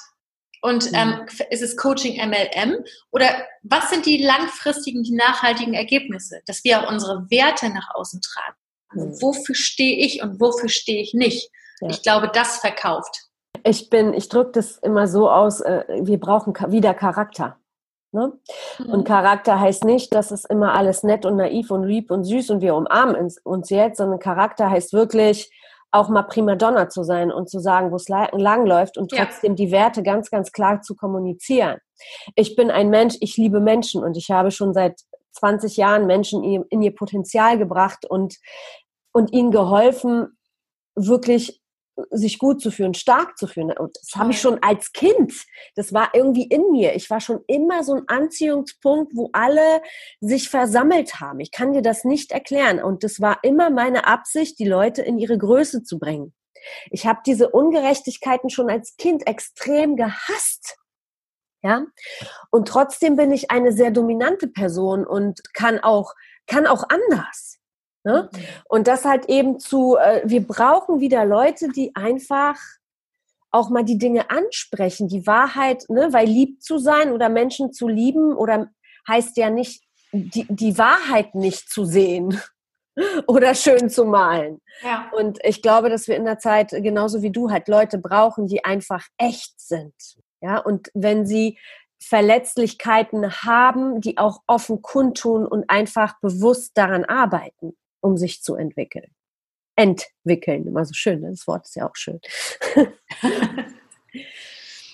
Und 0.62 0.92
mhm. 0.92 0.98
ähm, 0.98 1.26
ist 1.50 1.62
es 1.62 1.76
Coaching 1.76 2.26
MLM? 2.26 2.86
Oder 3.12 3.28
was 3.64 3.90
sind 3.90 4.06
die 4.06 4.24
langfristigen, 4.24 5.04
die 5.04 5.14
nachhaltigen 5.14 5.74
Ergebnisse? 5.74 6.42
Dass 6.46 6.64
wir 6.64 6.82
auch 6.82 6.90
unsere 6.90 7.30
Werte 7.30 7.68
nach 7.70 7.94
außen 7.94 8.22
tragen. 8.22 8.56
Also 8.88 9.22
wofür 9.22 9.56
stehe 9.56 9.98
ich 10.06 10.24
und 10.24 10.40
wofür 10.40 10.70
stehe 10.70 11.02
ich 11.02 11.14
nicht? 11.14 11.50
Ja. 11.82 11.90
Ich 11.90 12.02
glaube, 12.02 12.32
das 12.34 12.60
verkauft. 12.60 13.26
Ich 13.66 13.90
bin, 13.90 14.14
ich 14.14 14.30
drücke 14.30 14.52
das 14.54 14.78
immer 14.78 15.08
so 15.08 15.30
aus, 15.30 15.60
äh, 15.60 15.84
wir 16.02 16.18
brauchen 16.18 16.54
wieder 16.72 16.94
Charakter. 16.94 17.60
Ne? 18.14 18.34
Mhm. 18.80 18.90
Und 18.90 19.04
Charakter 19.06 19.60
heißt 19.60 19.84
nicht, 19.84 20.14
dass 20.14 20.32
es 20.32 20.46
immer 20.46 20.74
alles 20.74 21.04
nett 21.04 21.26
und 21.26 21.36
naiv 21.36 21.72
und 21.72 21.84
lieb 21.84 22.12
und 22.12 22.24
süß 22.24 22.52
und 22.52 22.62
wir 22.62 22.76
umarmen 22.76 23.30
uns 23.44 23.70
jetzt, 23.70 23.98
sondern 23.98 24.20
Charakter 24.20 24.70
heißt 24.70 24.94
wirklich 24.94 25.52
auch 25.92 26.10
mal 26.10 26.24
Primadonna 26.24 26.90
zu 26.90 27.04
sein 27.04 27.32
und 27.32 27.50
zu 27.50 27.60
sagen, 27.60 27.92
wo 27.92 27.98
es 27.98 28.10
lang 28.10 28.66
läuft 28.66 28.98
und 28.98 29.12
trotzdem 29.12 29.52
ja. 29.52 29.56
die 29.56 29.72
Werte 29.72 30.02
ganz, 30.02 30.32
ganz 30.32 30.52
klar 30.52 30.82
zu 30.82 30.96
kommunizieren. 30.96 31.78
Ich 32.36 32.56
bin 32.56 32.72
ein 32.72 32.90
Mensch, 32.90 33.16
ich 33.20 33.38
liebe 33.38 33.60
Menschen 33.60 34.04
und 34.04 34.18
ich 34.18 34.32
habe 34.32 34.50
schon 34.50 34.74
seit 34.74 35.00
20 35.34 35.78
Jahren 35.78 36.08
Menschen 36.08 36.44
in 36.44 36.82
ihr 36.82 36.96
Potenzial 36.96 37.60
gebracht 37.60 38.06
und, 38.08 38.38
und 39.12 39.32
ihnen 39.34 39.52
geholfen, 39.52 40.38
wirklich 40.96 41.63
sich 42.10 42.40
gut 42.40 42.62
zu 42.62 42.72
fühlen, 42.72 42.94
stark 42.94 43.38
zu 43.38 43.48
fühlen. 43.48 43.72
Und 43.78 43.98
das 44.02 44.16
habe 44.16 44.32
ich 44.32 44.42
schon 44.42 44.62
als 44.62 44.92
Kind. 44.94 45.34
Das 45.76 45.94
war 45.94 46.10
irgendwie 46.14 46.48
in 46.48 46.72
mir. 46.72 46.96
Ich 46.96 47.10
war 47.10 47.20
schon 47.20 47.44
immer 47.48 47.84
so 47.84 47.94
ein 47.94 48.04
Anziehungspunkt, 48.08 49.14
wo 49.16 49.30
alle 49.34 49.82
sich 50.20 50.50
versammelt 50.50 51.20
haben. 51.20 51.40
Ich 51.40 51.52
kann 51.52 51.74
dir 51.74 51.82
das 51.82 52.04
nicht 52.04 52.32
erklären. 52.32 52.82
Und 52.82 53.04
das 53.04 53.22
war 53.22 53.40
immer 53.44 53.70
meine 53.70 54.08
Absicht, 54.08 54.60
die 54.60 54.68
Leute 54.68 55.02
in 55.02 55.18
ihre 55.18 55.38
Größe 55.38 55.84
zu 55.84 56.00
bringen. 56.00 56.34
Ich 56.90 57.06
habe 57.06 57.20
diese 57.26 57.50
Ungerechtigkeiten 57.50 58.50
schon 58.50 58.70
als 58.70 58.96
Kind 58.98 59.28
extrem 59.28 59.96
gehasst. 59.96 60.78
Ja? 61.62 61.86
Und 62.52 62.68
trotzdem 62.68 63.16
bin 63.16 63.32
ich 63.32 63.52
eine 63.52 63.72
sehr 63.72 63.92
dominante 63.92 64.48
Person 64.48 65.06
und 65.06 65.42
kann 65.54 65.80
auch, 65.80 66.14
kann 66.48 66.68
auch 66.68 66.84
anders. 66.90 67.60
Ne? 68.04 68.30
Mhm. 68.32 68.40
Und 68.66 68.88
das 68.88 69.06
halt 69.06 69.30
eben 69.30 69.60
zu, 69.60 69.98
äh, 69.98 70.22
wir 70.26 70.46
brauchen 70.46 71.00
wieder 71.00 71.26
Leute, 71.26 71.70
die 71.70 71.96
einfach 71.96 72.58
auch 73.52 73.70
mal 73.70 73.84
die 73.84 73.98
Dinge 73.98 74.30
ansprechen, 74.30 75.08
die 75.08 75.28
Wahrheit, 75.28 75.86
ne? 75.88 76.12
weil 76.12 76.28
lieb 76.28 76.62
zu 76.62 76.80
sein 76.80 77.12
oder 77.12 77.30
Menschen 77.30 77.72
zu 77.72 77.88
lieben 77.88 78.36
oder 78.36 78.70
heißt 79.08 79.38
ja 79.38 79.50
nicht, 79.50 79.84
die, 80.12 80.46
die 80.50 80.78
Wahrheit 80.78 81.36
nicht 81.36 81.70
zu 81.70 81.86
sehen 81.86 82.40
oder 83.28 83.56
schön 83.56 83.90
zu 83.90 84.06
malen. 84.06 84.60
Ja. 84.82 85.10
Und 85.12 85.40
ich 85.44 85.62
glaube, 85.62 85.90
dass 85.90 86.08
wir 86.08 86.16
in 86.16 86.26
der 86.26 86.40
Zeit, 86.40 86.70
genauso 86.70 87.22
wie 87.22 87.32
du, 87.32 87.52
halt 87.52 87.68
Leute 87.68 87.98
brauchen, 87.98 88.48
die 88.48 88.66
einfach 88.66 89.06
echt 89.18 89.60
sind. 89.60 89.94
Ja, 90.42 90.58
und 90.58 90.90
wenn 90.94 91.26
sie 91.26 91.58
Verletzlichkeiten 92.02 93.32
haben, 93.32 94.02
die 94.02 94.18
auch 94.18 94.42
offen 94.46 94.82
kundtun 94.82 95.46
und 95.46 95.70
einfach 95.70 96.20
bewusst 96.20 96.72
daran 96.76 97.06
arbeiten, 97.06 97.78
um 98.04 98.18
sich 98.18 98.44
zu 98.44 98.56
entwickeln. 98.56 99.12
Entwickeln, 99.76 100.68
immer 100.68 100.86
so 100.86 100.94
schön, 100.94 101.22
ne? 101.22 101.32
das 101.32 101.48
Wort 101.48 101.66
ist 101.66 101.76
ja 101.76 101.90
auch 101.90 101.96
schön. 101.96 102.20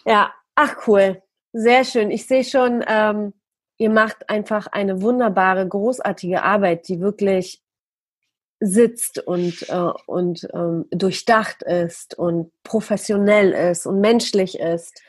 ja, 0.05 0.33
ach 0.55 0.87
cool, 0.87 1.21
sehr 1.51 1.83
schön. 1.83 2.11
Ich 2.11 2.27
sehe 2.27 2.43
schon, 2.45 2.85
ähm, 2.87 3.33
ihr 3.77 3.89
macht 3.89 4.29
einfach 4.29 4.67
eine 4.67 5.01
wunderbare, 5.01 5.67
großartige 5.67 6.43
Arbeit, 6.43 6.87
die 6.87 7.01
wirklich 7.01 7.61
sitzt 8.61 9.19
und, 9.19 9.67
äh, 9.69 9.91
und 10.05 10.47
ähm, 10.53 10.85
durchdacht 10.91 11.63
ist 11.63 12.17
und 12.17 12.51
professionell 12.63 13.51
ist 13.51 13.85
und 13.85 14.01
menschlich 14.01 14.59
ist. 14.59 15.01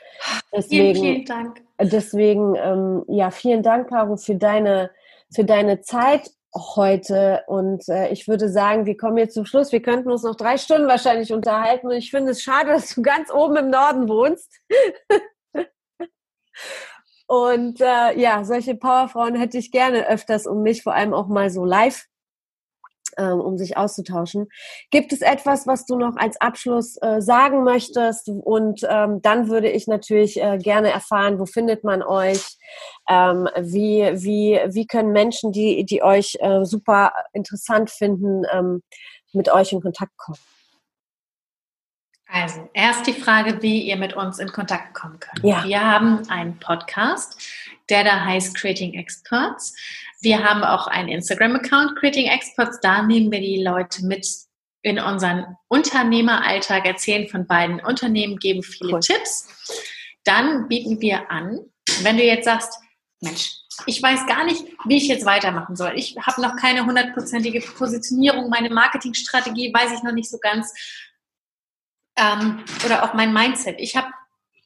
Deswegen, 0.53 0.95
vielen, 0.95 0.95
vielen 0.95 1.25
Dank. 1.25 1.61
Deswegen, 1.79 2.55
ähm, 2.55 3.03
ja, 3.07 3.31
vielen 3.31 3.63
Dank, 3.63 3.89
Caro, 3.89 4.17
für 4.17 4.35
deine, 4.35 4.91
für 5.33 5.43
deine 5.43 5.81
Zeit 5.81 6.31
heute. 6.55 7.43
Und 7.47 7.87
äh, 7.89 8.09
ich 8.09 8.27
würde 8.27 8.49
sagen, 8.49 8.85
wir 8.85 8.97
kommen 8.97 9.17
jetzt 9.17 9.33
zum 9.35 9.45
Schluss. 9.45 9.71
Wir 9.71 9.81
könnten 9.81 10.11
uns 10.11 10.23
noch 10.23 10.35
drei 10.35 10.57
Stunden 10.57 10.87
wahrscheinlich 10.87 11.31
unterhalten. 11.31 11.87
Und 11.87 11.93
ich 11.93 12.11
finde 12.11 12.31
es 12.31 12.41
schade, 12.41 12.71
dass 12.71 12.93
du 12.93 13.01
ganz 13.01 13.31
oben 13.31 13.55
im 13.57 13.69
Norden 13.69 14.09
wohnst. 14.09 14.59
Und 17.27 17.79
äh, 17.79 18.19
ja, 18.19 18.43
solche 18.43 18.75
Powerfrauen 18.75 19.35
hätte 19.35 19.57
ich 19.57 19.71
gerne 19.71 20.05
öfters 20.09 20.45
um 20.45 20.63
mich, 20.63 20.83
vor 20.83 20.93
allem 20.93 21.13
auch 21.13 21.27
mal 21.27 21.49
so 21.49 21.63
live, 21.63 22.05
ähm, 23.17 23.39
um 23.39 23.57
sich 23.57 23.77
auszutauschen. 23.77 24.49
Gibt 24.89 25.13
es 25.13 25.21
etwas, 25.21 25.67
was 25.67 25.85
du 25.85 25.97
noch 25.97 26.15
als 26.15 26.39
Abschluss 26.39 26.97
äh, 27.01 27.21
sagen 27.21 27.63
möchtest? 27.63 28.29
Und 28.29 28.85
ähm, 28.89 29.21
dann 29.21 29.49
würde 29.49 29.69
ich 29.69 29.87
natürlich 29.87 30.41
äh, 30.41 30.57
gerne 30.57 30.89
erfahren, 30.89 31.39
wo 31.39 31.45
findet 31.45 31.83
man 31.83 32.03
euch? 32.03 32.57
Ähm, 33.09 33.47
wie, 33.59 34.03
wie, 34.13 34.59
wie 34.67 34.87
können 34.87 35.11
Menschen, 35.11 35.51
die, 35.51 35.85
die 35.85 36.03
euch 36.03 36.37
äh, 36.39 36.63
super 36.63 37.13
interessant 37.33 37.89
finden, 37.89 38.43
ähm, 38.53 38.81
mit 39.33 39.51
euch 39.51 39.71
in 39.73 39.81
Kontakt 39.81 40.15
kommen? 40.17 40.37
Also, 42.33 42.69
erst 42.73 43.07
die 43.07 43.13
Frage, 43.13 43.61
wie 43.61 43.81
ihr 43.81 43.97
mit 43.97 44.13
uns 44.13 44.39
in 44.39 44.49
Kontakt 44.51 44.93
kommen 44.93 45.19
könnt. 45.19 45.43
Ja. 45.43 45.65
Wir 45.65 45.81
haben 45.81 46.29
einen 46.29 46.57
Podcast, 46.59 47.37
der 47.89 48.05
da 48.05 48.23
heißt 48.23 48.55
Creating 48.55 48.93
Experts. 48.93 49.75
Wir 50.21 50.41
haben 50.41 50.63
auch 50.63 50.87
einen 50.87 51.09
Instagram-Account, 51.09 51.97
Creating 51.97 52.27
Experts. 52.27 52.79
Da 52.81 53.01
nehmen 53.01 53.31
wir 53.31 53.41
die 53.41 53.61
Leute 53.61 54.05
mit 54.05 54.25
in 54.81 54.97
unseren 54.97 55.57
Unternehmeralltag, 55.67 56.85
erzählen 56.85 57.27
von 57.27 57.45
beiden 57.45 57.81
Unternehmen, 57.81 58.37
geben 58.37 58.63
viele 58.63 58.93
cool. 58.93 58.99
Tipps. 59.01 59.49
Dann 60.23 60.69
bieten 60.69 61.01
wir 61.01 61.29
an, 61.29 61.59
wenn 62.03 62.15
du 62.15 62.23
jetzt 62.23 62.45
sagst, 62.45 62.79
Mensch, 63.19 63.51
ich 63.85 64.01
weiß 64.01 64.25
gar 64.25 64.45
nicht, 64.45 64.63
wie 64.85 64.97
ich 64.97 65.07
jetzt 65.07 65.25
weitermachen 65.25 65.75
soll. 65.75 65.93
Ich 65.95 66.15
habe 66.17 66.41
noch 66.41 66.55
keine 66.55 66.85
hundertprozentige 66.85 67.61
Positionierung, 67.61 68.49
meine 68.49 68.69
Marketingstrategie 68.69 69.73
weiß 69.73 69.91
ich 69.91 70.03
noch 70.03 70.13
nicht 70.13 70.29
so 70.29 70.37
ganz 70.39 70.73
ähm, 72.15 72.63
oder 72.85 73.03
auch 73.03 73.13
mein 73.13 73.33
Mindset. 73.33 73.75
Ich 73.79 73.95
habe 73.95 74.07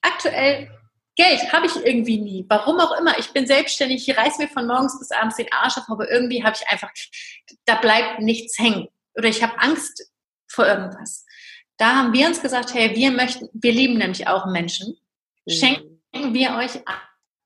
aktuell 0.02 0.70
Geld 1.16 1.54
habe 1.54 1.66
ich 1.66 1.76
irgendwie 1.78 2.20
nie. 2.20 2.46
Warum 2.50 2.80
auch 2.80 3.00
immer. 3.00 3.18
Ich 3.18 3.32
bin 3.32 3.48
selbstständig, 3.48 4.08
ich 4.08 4.18
reiß 4.18 4.38
mir 4.38 4.50
von 4.50 4.68
morgens 4.68 5.00
bis 5.00 5.12
abends 5.12 5.38
den 5.38 5.52
Arsch 5.52 5.78
auf, 5.78 5.86
aber 5.88 6.12
irgendwie 6.12 6.44
habe 6.44 6.58
ich 6.60 6.68
einfach, 6.70 6.92
da 7.66 7.76
bleibt 7.76 8.20
nichts 8.20 8.60
hängen. 8.60 8.90
Oder 9.16 9.30
ich 9.30 9.42
habe 9.42 9.58
Angst 9.60 10.12
vor 10.48 10.68
irgendwas. 10.68 11.26
Da 11.78 11.96
haben 11.96 12.14
wir 12.14 12.28
uns 12.28 12.42
gesagt, 12.42 12.74
hey, 12.74 12.96
wir 12.96 13.12
möchten, 13.12 13.50
wir 13.54 13.72
lieben 13.72 13.98
nämlich 13.98 14.28
auch 14.28 14.46
Menschen. 14.48 14.98
Mhm. 15.46 15.52
Schenken 15.52 16.34
wir 16.34 16.56
euch 16.58 16.86
an. 16.86 16.96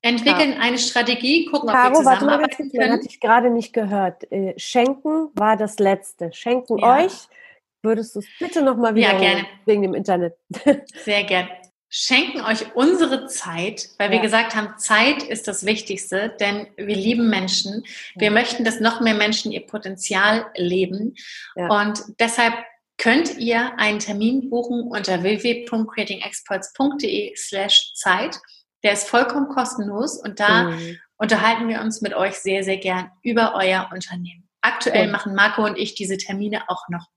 Entwickeln 0.01 0.53
ja. 0.53 0.59
eine 0.59 0.77
Strategie, 0.77 1.45
gucken, 1.45 1.69
Caro, 1.69 1.89
ob 1.89 1.93
wir 2.05 2.13
zusammenarbeiten 2.13 2.71
können. 2.71 2.93
hatte 2.93 3.07
ich 3.07 3.19
gerade 3.19 3.49
nicht 3.49 3.73
gehört. 3.73 4.31
Äh, 4.31 4.57
schenken 4.57 5.29
war 5.35 5.57
das 5.57 5.77
Letzte. 5.77 6.31
Schenken 6.31 6.77
ja. 6.77 7.03
euch 7.03 7.27
Würdest 7.81 8.15
du 8.15 8.19
es 8.19 8.25
bitte 8.39 8.61
nochmal 8.61 8.95
wieder 8.95 9.13
ja, 9.13 9.19
gerne. 9.19 9.45
wegen 9.65 9.83
dem 9.83 9.93
Internet? 9.93 10.35
Sehr 11.03 11.23
gerne. 11.23 11.49
Schenken 11.91 12.41
euch 12.41 12.75
unsere 12.75 13.25
Zeit, 13.25 13.89
weil 13.97 14.09
ja. 14.09 14.13
wir 14.13 14.21
gesagt 14.21 14.55
haben, 14.55 14.77
Zeit 14.77 15.23
ist 15.23 15.47
das 15.47 15.65
Wichtigste, 15.65 16.35
denn 16.39 16.67
wir 16.75 16.95
lieben 16.95 17.29
Menschen. 17.29 17.83
Wir 18.15 18.27
ja. 18.27 18.31
möchten, 18.31 18.63
dass 18.63 18.79
noch 18.79 19.01
mehr 19.01 19.15
Menschen 19.15 19.51
ihr 19.51 19.65
Potenzial 19.65 20.45
leben. 20.55 21.15
Und 21.55 22.03
deshalb 22.19 22.53
könnt 22.99 23.39
ihr 23.39 23.79
einen 23.79 23.97
Termin 23.97 24.51
buchen 24.51 24.83
unter 24.83 25.23
www.creatingexperts.de 25.23 27.35
slash 27.35 27.93
Zeit. 27.95 28.37
Der 28.83 28.93
ist 28.93 29.09
vollkommen 29.09 29.47
kostenlos 29.47 30.21
und 30.21 30.39
da 30.39 30.65
mhm. 30.65 30.99
unterhalten 31.17 31.67
wir 31.69 31.81
uns 31.81 32.01
mit 32.01 32.13
euch 32.13 32.35
sehr, 32.35 32.63
sehr 32.63 32.77
gern 32.77 33.09
über 33.23 33.55
euer 33.55 33.89
Unternehmen. 33.91 34.47
Aktuell 34.61 35.09
machen 35.09 35.33
Marco 35.33 35.65
und 35.65 35.75
ich 35.77 35.95
diese 35.95 36.17
Termine 36.17 36.69
auch 36.69 36.87
noch 36.89 37.07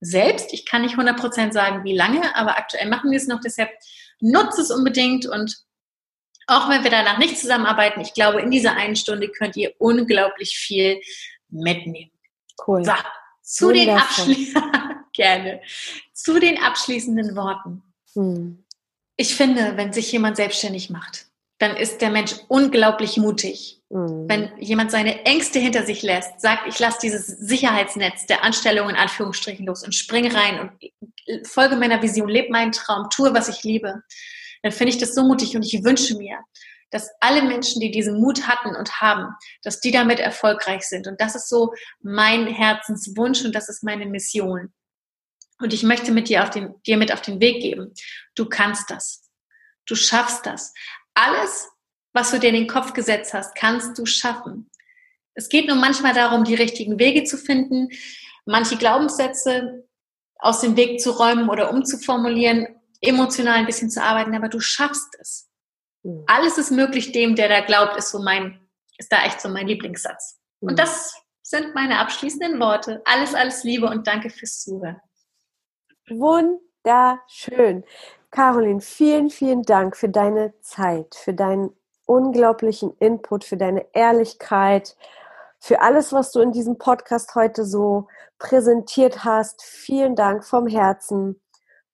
selbst. 0.00 0.52
Ich 0.52 0.66
kann 0.66 0.82
nicht 0.82 0.96
100% 0.96 1.52
sagen, 1.52 1.84
wie 1.84 1.96
lange, 1.96 2.34
aber 2.36 2.56
aktuell 2.56 2.88
machen 2.88 3.10
wir 3.10 3.16
es 3.18 3.26
noch. 3.26 3.40
Deshalb 3.40 3.70
nutzt 4.20 4.58
es 4.58 4.70
unbedingt 4.70 5.26
und 5.26 5.56
auch 6.46 6.68
wenn 6.68 6.82
wir 6.82 6.90
danach 6.90 7.18
nicht 7.18 7.38
zusammenarbeiten, 7.38 8.00
ich 8.00 8.12
glaube, 8.12 8.40
in 8.40 8.50
dieser 8.50 8.76
einen 8.76 8.96
Stunde 8.96 9.28
könnt 9.28 9.56
ihr 9.56 9.72
unglaublich 9.78 10.56
viel 10.56 11.00
mitnehmen. 11.48 12.10
Cool. 12.66 12.84
So, 12.84 12.92
zu 13.42 13.72
den, 13.72 13.90
Abschli 13.90 14.52
Gerne. 15.12 15.60
zu 16.12 16.40
den 16.40 16.60
abschließenden 16.60 17.36
Worten. 17.36 17.82
Hm. 18.14 18.64
Ich 19.16 19.36
finde, 19.36 19.76
wenn 19.76 19.92
sich 19.92 20.10
jemand 20.10 20.36
selbstständig 20.36 20.90
macht, 20.90 21.26
dann 21.60 21.76
ist 21.76 22.00
der 22.00 22.10
Mensch 22.10 22.34
unglaublich 22.48 23.18
mutig. 23.18 23.82
Mhm. 23.90 24.28
Wenn 24.28 24.50
jemand 24.58 24.90
seine 24.90 25.26
Ängste 25.26 25.58
hinter 25.58 25.84
sich 25.84 26.02
lässt, 26.02 26.40
sagt, 26.40 26.66
ich 26.66 26.78
lasse 26.78 26.98
dieses 27.02 27.26
Sicherheitsnetz 27.26 28.26
der 28.26 28.42
Anstellung 28.42 28.88
in 28.88 28.96
Anführungsstrichen 28.96 29.66
los 29.66 29.84
und 29.84 29.94
springe 29.94 30.34
rein 30.34 30.60
und 30.60 31.46
folge 31.46 31.76
meiner 31.76 32.02
Vision, 32.02 32.28
lebe 32.28 32.50
meinen 32.50 32.72
Traum, 32.72 33.08
tue, 33.10 33.34
was 33.34 33.48
ich 33.48 33.62
liebe, 33.62 34.02
dann 34.62 34.72
finde 34.72 34.92
ich 34.92 34.98
das 34.98 35.14
so 35.14 35.22
mutig 35.22 35.54
und 35.54 35.62
ich 35.62 35.84
wünsche 35.84 36.16
mir, 36.16 36.38
dass 36.90 37.10
alle 37.20 37.42
Menschen, 37.42 37.80
die 37.80 37.90
diesen 37.90 38.18
Mut 38.18 38.48
hatten 38.48 38.74
und 38.74 39.00
haben, 39.02 39.34
dass 39.62 39.80
die 39.80 39.90
damit 39.90 40.18
erfolgreich 40.18 40.82
sind. 40.82 41.06
Und 41.06 41.20
das 41.20 41.34
ist 41.34 41.48
so 41.48 41.74
mein 42.00 42.46
Herzenswunsch 42.46 43.44
und 43.44 43.54
das 43.54 43.68
ist 43.68 43.84
meine 43.84 44.06
Mission. 44.06 44.72
Und 45.60 45.74
ich 45.74 45.82
möchte 45.82 46.10
mit 46.10 46.30
dir, 46.30 46.42
auf 46.42 46.50
den, 46.50 46.74
dir 46.86 46.96
mit 46.96 47.12
auf 47.12 47.20
den 47.20 47.38
Weg 47.38 47.60
geben. 47.60 47.92
Du 48.34 48.46
kannst 48.46 48.90
das. 48.90 49.28
Du 49.86 49.94
schaffst 49.94 50.46
das 50.46 50.72
alles, 51.20 51.68
was 52.12 52.30
du 52.30 52.38
dir 52.38 52.48
in 52.48 52.54
den 52.54 52.66
Kopf 52.66 52.92
gesetzt 52.92 53.34
hast, 53.34 53.54
kannst 53.54 53.98
du 53.98 54.06
schaffen. 54.06 54.70
Es 55.34 55.48
geht 55.48 55.68
nur 55.68 55.76
manchmal 55.76 56.14
darum, 56.14 56.44
die 56.44 56.54
richtigen 56.54 56.98
Wege 56.98 57.24
zu 57.24 57.36
finden, 57.36 57.88
manche 58.46 58.76
Glaubenssätze 58.76 59.88
aus 60.38 60.60
dem 60.60 60.76
Weg 60.76 61.00
zu 61.00 61.10
räumen 61.10 61.48
oder 61.48 61.70
umzuformulieren, 61.70 62.66
emotional 63.00 63.54
ein 63.54 63.66
bisschen 63.66 63.90
zu 63.90 64.02
arbeiten, 64.02 64.34
aber 64.34 64.48
du 64.48 64.60
schaffst 64.60 65.16
es. 65.20 65.48
Mhm. 66.02 66.24
Alles 66.26 66.58
ist 66.58 66.70
möglich 66.70 67.12
dem, 67.12 67.36
der 67.36 67.48
da 67.48 67.60
glaubt, 67.60 67.96
ist 67.96 68.10
so 68.10 68.22
mein, 68.22 68.60
ist 68.98 69.12
da 69.12 69.24
echt 69.24 69.40
so 69.40 69.48
mein 69.48 69.66
Lieblingssatz. 69.66 70.40
Mhm. 70.60 70.70
Und 70.70 70.78
das 70.78 71.14
sind 71.42 71.74
meine 71.74 71.98
abschließenden 71.98 72.58
Worte. 72.60 73.02
Alles, 73.04 73.34
alles 73.34 73.64
Liebe 73.64 73.86
und 73.86 74.06
danke 74.06 74.30
fürs 74.30 74.62
Zuhören. 74.62 75.00
Wunderschön. 76.08 77.84
Caroline, 78.30 78.80
vielen, 78.80 79.28
vielen 79.28 79.62
Dank 79.62 79.96
für 79.96 80.08
deine 80.08 80.54
Zeit, 80.60 81.14
für 81.16 81.34
deinen 81.34 81.70
unglaublichen 82.06 82.92
Input, 82.98 83.44
für 83.44 83.56
deine 83.56 83.86
Ehrlichkeit, 83.92 84.96
für 85.58 85.80
alles, 85.80 86.12
was 86.12 86.30
du 86.32 86.40
in 86.40 86.52
diesem 86.52 86.78
Podcast 86.78 87.34
heute 87.34 87.64
so 87.64 88.06
präsentiert 88.38 89.24
hast. 89.24 89.62
Vielen 89.62 90.14
Dank 90.14 90.44
vom 90.44 90.66
Herzen. 90.66 91.40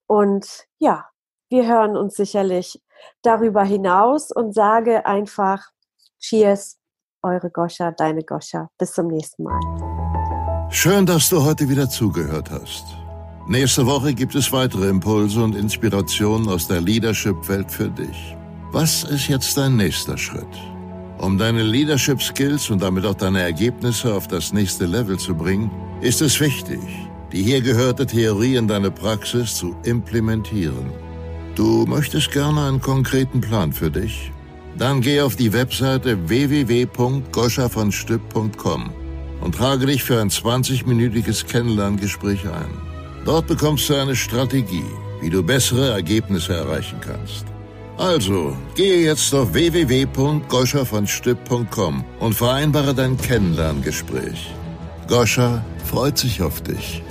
Und 0.07 0.66
ja, 0.79 1.07
wir 1.49 1.66
hören 1.66 1.96
uns 1.96 2.14
sicherlich 2.14 2.82
darüber 3.22 3.64
hinaus 3.64 4.30
und 4.30 4.55
sage 4.55 5.07
einfach 5.07 5.64
Cheers, 6.18 6.78
eure 7.22 7.51
Goscha, 7.51 7.93
deine 7.93 8.22
Goscha. 8.22 8.68
Bis 8.78 8.93
zum 8.93 9.09
nächsten 9.09 9.45
Mal. 9.45 10.68
Schön, 10.70 11.07
dass 11.07 11.28
du 11.28 11.45
heute 11.45 11.68
wieder 11.68 11.89
zugehört 11.89 12.51
hast. 12.51 13.06
Nächste 13.49 13.86
Woche 13.86 14.12
gibt 14.12 14.34
es 14.34 14.51
weitere 14.51 14.88
Impulse 14.88 15.40
und 15.40 15.55
Inspirationen 15.55 16.49
aus 16.49 16.66
der 16.66 16.80
Leadership-Welt 16.80 17.70
für 17.70 17.88
dich. 17.88 18.36
Was 18.72 19.05
ist 19.05 19.28
jetzt 19.28 19.57
dein 19.57 19.76
nächster 19.76 20.18
Schritt? 20.18 20.49
Um 21.18 21.38
deine 21.38 21.62
Leadership-Skills 21.62 22.70
und 22.70 22.82
damit 22.82 23.07
auch 23.07 23.14
deine 23.14 23.42
Ergebnisse 23.42 24.12
auf 24.12 24.26
das 24.26 24.53
nächste 24.53 24.86
Level 24.86 25.16
zu 25.16 25.32
bringen, 25.32 25.70
ist 26.01 26.22
es 26.22 26.40
wichtig, 26.40 26.80
die 27.30 27.44
hier 27.44 27.61
gehörte 27.61 28.05
Theorie 28.05 28.57
in 28.57 28.66
deine 28.66 28.90
Praxis 28.90 29.55
zu 29.55 29.76
implementieren. 29.84 30.90
Du 31.55 31.86
möchtest 31.86 32.32
gerne 32.32 32.66
einen 32.66 32.80
konkreten 32.80 33.40
Plan 33.40 33.72
für 33.72 33.92
dich? 33.92 34.32
Dann 34.76 35.01
geh 35.01 35.20
auf 35.20 35.36
die 35.36 35.53
Webseite 35.53 36.28
www.goschavonstipp.com 36.28 38.90
und 39.40 39.55
trage 39.55 39.86
dich 39.86 40.03
für 40.03 40.20
ein 40.20 40.30
20-minütiges 40.30 41.47
Kennenlerngespräch 41.47 42.49
ein. 42.49 42.86
Dort 43.27 43.47
bekommst 43.49 43.91
du 43.91 43.95
eine 43.95 44.14
Strategie, 44.14 44.87
wie 45.20 45.31
du 45.31 45.43
bessere 45.43 45.91
Ergebnisse 45.91 46.55
erreichen 46.55 47.01
kannst. 47.01 47.45
Also, 47.99 48.57
gehe 48.77 49.03
jetzt 49.03 49.35
auf 49.35 49.53
www.goscha-von-stipp.com 49.53 52.05
und 52.20 52.35
vereinbare 52.35 52.95
dein 52.95 53.16
Kennenlerngespräch. 53.16 54.55
Goscha 55.09 55.64
freut 55.85 56.18
sich 56.18 56.41
auf 56.41 56.61
dich. 56.61 57.03